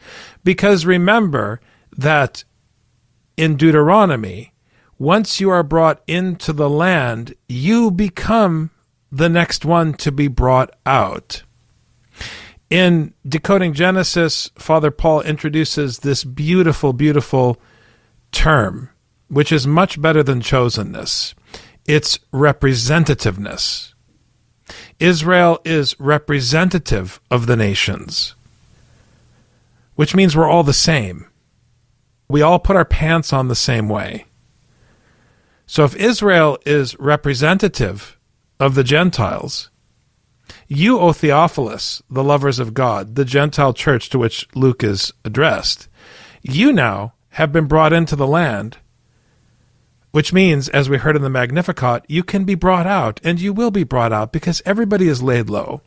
Because 0.44 0.86
remember 0.86 1.60
that 1.96 2.44
in 3.36 3.56
Deuteronomy, 3.56 4.52
once 4.98 5.40
you 5.40 5.50
are 5.50 5.62
brought 5.62 6.02
into 6.06 6.52
the 6.52 6.68
land, 6.68 7.34
you 7.48 7.90
become 7.90 8.70
the 9.10 9.28
next 9.28 9.64
one 9.64 9.94
to 9.94 10.12
be 10.12 10.28
brought 10.28 10.70
out. 10.84 11.42
In 12.68 13.14
Decoding 13.26 13.72
Genesis, 13.72 14.50
Father 14.56 14.90
Paul 14.90 15.22
introduces 15.22 16.00
this 16.00 16.22
beautiful, 16.22 16.92
beautiful 16.92 17.60
term, 18.30 18.90
which 19.28 19.50
is 19.50 19.66
much 19.66 20.00
better 20.00 20.22
than 20.22 20.40
chosenness. 20.40 21.34
It's 21.86 22.18
representativeness. 22.32 23.94
Israel 25.00 25.58
is 25.64 25.98
representative 25.98 27.20
of 27.30 27.46
the 27.46 27.56
nations, 27.56 28.34
which 29.96 30.14
means 30.14 30.36
we're 30.36 30.48
all 30.48 30.62
the 30.62 30.74
same. 30.74 31.26
We 32.28 32.42
all 32.42 32.58
put 32.58 32.76
our 32.76 32.84
pants 32.84 33.32
on 33.32 33.48
the 33.48 33.54
same 33.54 33.88
way. 33.88 34.26
So 35.66 35.84
if 35.84 35.96
Israel 35.96 36.58
is 36.66 36.98
representative 37.00 38.18
of 38.58 38.74
the 38.74 38.84
Gentiles, 38.84 39.70
you, 40.68 40.98
O 40.98 41.12
Theophilus, 41.12 42.02
the 42.10 42.22
lovers 42.22 42.58
of 42.58 42.74
God, 42.74 43.14
the 43.14 43.24
Gentile 43.24 43.72
church 43.72 44.10
to 44.10 44.18
which 44.18 44.46
Luke 44.54 44.84
is 44.84 45.12
addressed, 45.24 45.88
you 46.42 46.72
now 46.72 47.14
have 47.30 47.52
been 47.52 47.66
brought 47.66 47.92
into 47.92 48.16
the 48.16 48.26
land 48.26 48.76
which 50.10 50.32
means, 50.32 50.68
as 50.68 50.88
we 50.88 50.98
heard 50.98 51.16
in 51.16 51.22
the 51.22 51.30
Magnificat, 51.30 52.04
you 52.08 52.22
can 52.22 52.44
be 52.44 52.54
brought 52.54 52.86
out, 52.86 53.20
and 53.22 53.40
you 53.40 53.52
will 53.52 53.70
be 53.70 53.84
brought 53.84 54.12
out 54.12 54.32
because 54.32 54.62
everybody 54.66 55.08
is 55.08 55.22
laid 55.22 55.48
low. 55.48 55.82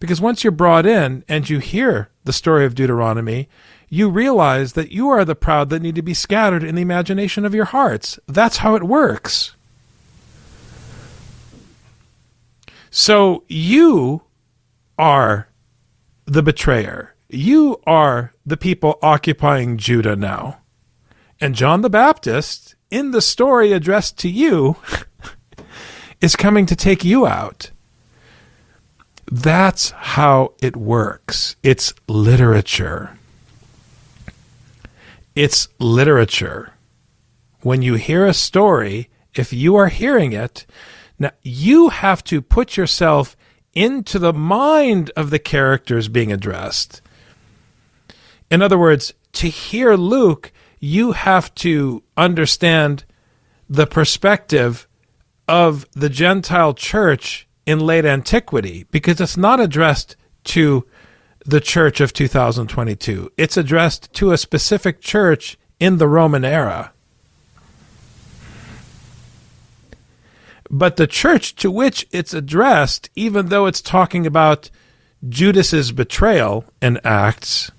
Because 0.00 0.20
once 0.20 0.42
you're 0.42 0.50
brought 0.50 0.86
in 0.86 1.24
and 1.28 1.48
you 1.48 1.58
hear 1.58 2.10
the 2.24 2.32
story 2.32 2.64
of 2.64 2.74
Deuteronomy, 2.74 3.48
you 3.88 4.08
realize 4.08 4.72
that 4.72 4.90
you 4.90 5.08
are 5.10 5.24
the 5.24 5.34
proud 5.34 5.68
that 5.70 5.82
need 5.82 5.94
to 5.94 6.02
be 6.02 6.14
scattered 6.14 6.64
in 6.64 6.74
the 6.74 6.82
imagination 6.82 7.44
of 7.44 7.54
your 7.54 7.66
hearts. 7.66 8.18
That's 8.26 8.58
how 8.58 8.74
it 8.74 8.82
works. 8.82 9.54
So 12.90 13.44
you 13.48 14.22
are 14.98 15.48
the 16.26 16.42
betrayer. 16.42 17.14
You 17.28 17.80
are 17.86 18.34
the 18.44 18.56
people 18.56 18.98
occupying 19.02 19.78
Judah 19.78 20.16
now. 20.16 20.58
And 21.40 21.54
John 21.54 21.80
the 21.82 21.90
Baptist, 21.90 22.74
in 22.92 23.10
the 23.10 23.22
story 23.22 23.72
addressed 23.72 24.18
to 24.18 24.28
you, 24.28 24.76
is 26.20 26.36
coming 26.36 26.66
to 26.66 26.76
take 26.76 27.04
you 27.04 27.26
out. 27.26 27.70
That's 29.30 29.90
how 29.92 30.52
it 30.60 30.76
works. 30.76 31.56
It's 31.62 31.94
literature. 32.06 33.18
It's 35.34 35.68
literature. 35.78 36.74
When 37.62 37.80
you 37.80 37.94
hear 37.94 38.26
a 38.26 38.34
story, 38.34 39.08
if 39.34 39.54
you 39.54 39.74
are 39.76 39.88
hearing 39.88 40.34
it, 40.34 40.66
now 41.18 41.30
you 41.42 41.88
have 41.88 42.22
to 42.24 42.42
put 42.42 42.76
yourself 42.76 43.36
into 43.72 44.18
the 44.18 44.34
mind 44.34 45.10
of 45.16 45.30
the 45.30 45.38
characters 45.38 46.08
being 46.08 46.30
addressed. 46.30 47.00
In 48.50 48.60
other 48.60 48.78
words, 48.78 49.14
to 49.32 49.48
hear 49.48 49.94
Luke, 49.94 50.52
you 50.82 51.12
have 51.12 51.54
to 51.54 52.02
understand 52.16 53.04
the 53.70 53.86
perspective 53.86 54.88
of 55.46 55.88
the 55.92 56.08
Gentile 56.08 56.74
church 56.74 57.46
in 57.64 57.78
late 57.78 58.04
antiquity 58.04 58.84
because 58.90 59.20
it's 59.20 59.36
not 59.36 59.60
addressed 59.60 60.16
to 60.42 60.84
the 61.46 61.60
church 61.60 62.00
of 62.00 62.12
2022. 62.12 63.30
It's 63.36 63.56
addressed 63.56 64.12
to 64.14 64.32
a 64.32 64.36
specific 64.36 65.00
church 65.00 65.56
in 65.78 65.98
the 65.98 66.08
Roman 66.08 66.44
era. 66.44 66.92
But 70.68 70.96
the 70.96 71.06
church 71.06 71.54
to 71.56 71.70
which 71.70 72.08
it's 72.10 72.34
addressed, 72.34 73.08
even 73.14 73.50
though 73.50 73.66
it's 73.66 73.82
talking 73.82 74.26
about 74.26 74.68
Judas's 75.28 75.92
betrayal 75.92 76.64
in 76.80 76.98
Acts, 77.04 77.70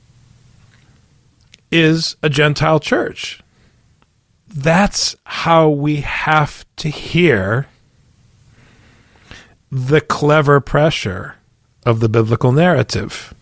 is 1.74 2.16
a 2.22 2.30
Gentile 2.30 2.80
church. 2.80 3.42
That's 4.48 5.16
how 5.26 5.70
we 5.70 6.02
have 6.02 6.66
to 6.78 6.90
hear 6.90 7.68
the 9.72 10.00
clever 10.00 10.62
pressure 10.62 11.36
of 11.84 12.00
the 12.00 12.08
biblical 12.08 12.52
narrative. 12.52 13.34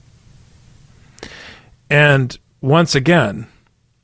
And 1.89 2.37
once 2.61 2.95
again, 2.95 3.47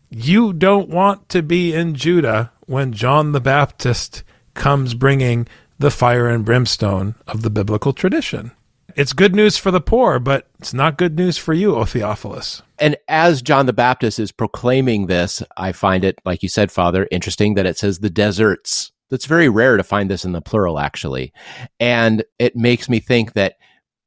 you 0.10 0.52
don't 0.52 0.90
want 0.90 1.30
to 1.30 1.42
be 1.42 1.74
in 1.74 1.96
Judah 1.96 2.52
when 2.66 2.92
John 2.92 3.32
the 3.32 3.40
Baptist 3.40 4.24
comes 4.54 4.94
bringing 4.94 5.48
the 5.80 5.92
fire 5.92 6.28
and 6.28 6.44
brimstone 6.44 7.16
of 7.28 7.44
the 7.44 7.50
biblical 7.50 7.94
tradition. 7.94 8.52
It's 8.98 9.14
good 9.14 9.36
news 9.36 9.58
for 9.58 9.70
the 9.70 9.80
poor, 9.80 10.18
but 10.18 10.48
it's 10.58 10.74
not 10.74 10.98
good 10.98 11.16
news 11.18 11.38
for 11.38 11.54
you, 11.54 11.76
O 11.76 11.86
Theophilus. 11.86 12.64
And 12.80 12.98
as 13.08 13.44
John 13.44 13.68
the 13.68 13.74
Baptist 13.74 14.18
is 14.18 14.32
proclaiming 14.32 15.06
this, 15.06 15.44
I 15.56 15.72
find 15.72 16.04
it, 16.04 16.20
like 16.26 16.42
you 16.42 16.50
said, 16.50 16.72
Father, 16.72 17.08
interesting 17.12 17.54
that 17.54 17.68
it 17.68 17.78
says 17.78 18.00
the 18.00 18.10
deserts. 18.10 18.92
That's 19.12 19.28
very 19.28 19.50
rare 19.50 19.78
to 19.78 19.84
find 19.84 20.10
this 20.10 20.26
in 20.26 20.32
the 20.32 20.42
plural, 20.42 20.80
actually. 20.80 21.32
And 21.80 22.24
it 22.40 22.56
makes 22.56 22.90
me 22.90 23.00
think 23.00 23.34
that 23.34 23.58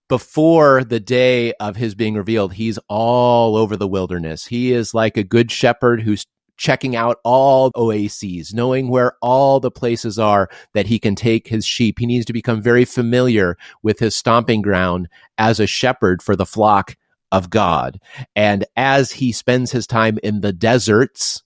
before 0.09 0.83
the 0.83 0.99
day 0.99 1.53
of 1.61 1.77
his 1.77 1.95
being 1.95 2.17
revealed, 2.17 2.55
he's 2.55 2.81
all 2.89 3.55
over 3.55 3.77
the 3.77 3.87
wilderness. 3.87 4.45
He 4.45 4.73
is 4.73 4.93
like 4.93 5.17
a 5.17 5.23
good 5.23 5.53
shepherd 5.53 6.03
who's 6.03 6.27
checking 6.61 6.95
out 6.95 7.19
all 7.25 7.73
oases, 7.75 8.53
knowing 8.53 8.89
where 8.89 9.17
all 9.23 9.61
the 9.61 9.71
places 9.71 10.19
are 10.19 10.51
that 10.75 10.87
he 10.87 10.99
can 10.99 11.15
take 11.15 11.49
his 11.49 11.65
sheep. 11.65 11.99
He 11.99 12.05
needs 12.05 12.27
to 12.27 12.35
become 12.35 12.61
very 12.61 12.85
familiar 12.85 13.57
with 13.83 13.99
his 13.99 14.15
stomping 14.15 14.61
ground 14.61 15.09
as 15.39 15.59
a 15.59 15.67
shepherd 15.67 16.23
for 16.23 16.37
the 16.37 16.45
flock 16.45 16.97
of 17.33 17.49
God. 17.49 17.99
And 18.37 18.67
as 18.77 19.11
he 19.13 19.33
spends 19.33 19.73
his 19.73 19.87
time 19.87 20.19
in 20.23 20.43
the 20.43 20.53
deserts, 20.53 21.43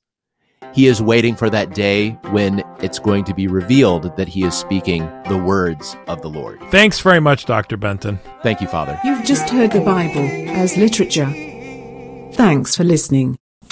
he 0.74 0.88
is 0.88 1.00
waiting 1.00 1.36
for 1.36 1.48
that 1.48 1.74
day 1.74 2.10
when 2.30 2.64
it's 2.80 2.98
going 2.98 3.22
to 3.24 3.34
be 3.34 3.46
revealed 3.46 4.16
that 4.16 4.26
he 4.26 4.42
is 4.42 4.54
speaking 4.56 5.08
the 5.28 5.38
words 5.38 5.96
of 6.08 6.22
the 6.22 6.28
Lord. 6.28 6.60
Thanks 6.72 6.98
very 6.98 7.20
much, 7.20 7.44
Dr. 7.44 7.76
Benton. 7.76 8.18
Thank 8.42 8.60
you, 8.60 8.66
Father. 8.66 8.98
You've 9.04 9.24
just 9.24 9.48
heard 9.50 9.70
the 9.70 9.80
Bible 9.80 10.28
as 10.50 10.76
literature. 10.76 11.32
Thanks 12.32 12.74
for 12.74 12.82
listening. 12.82 13.38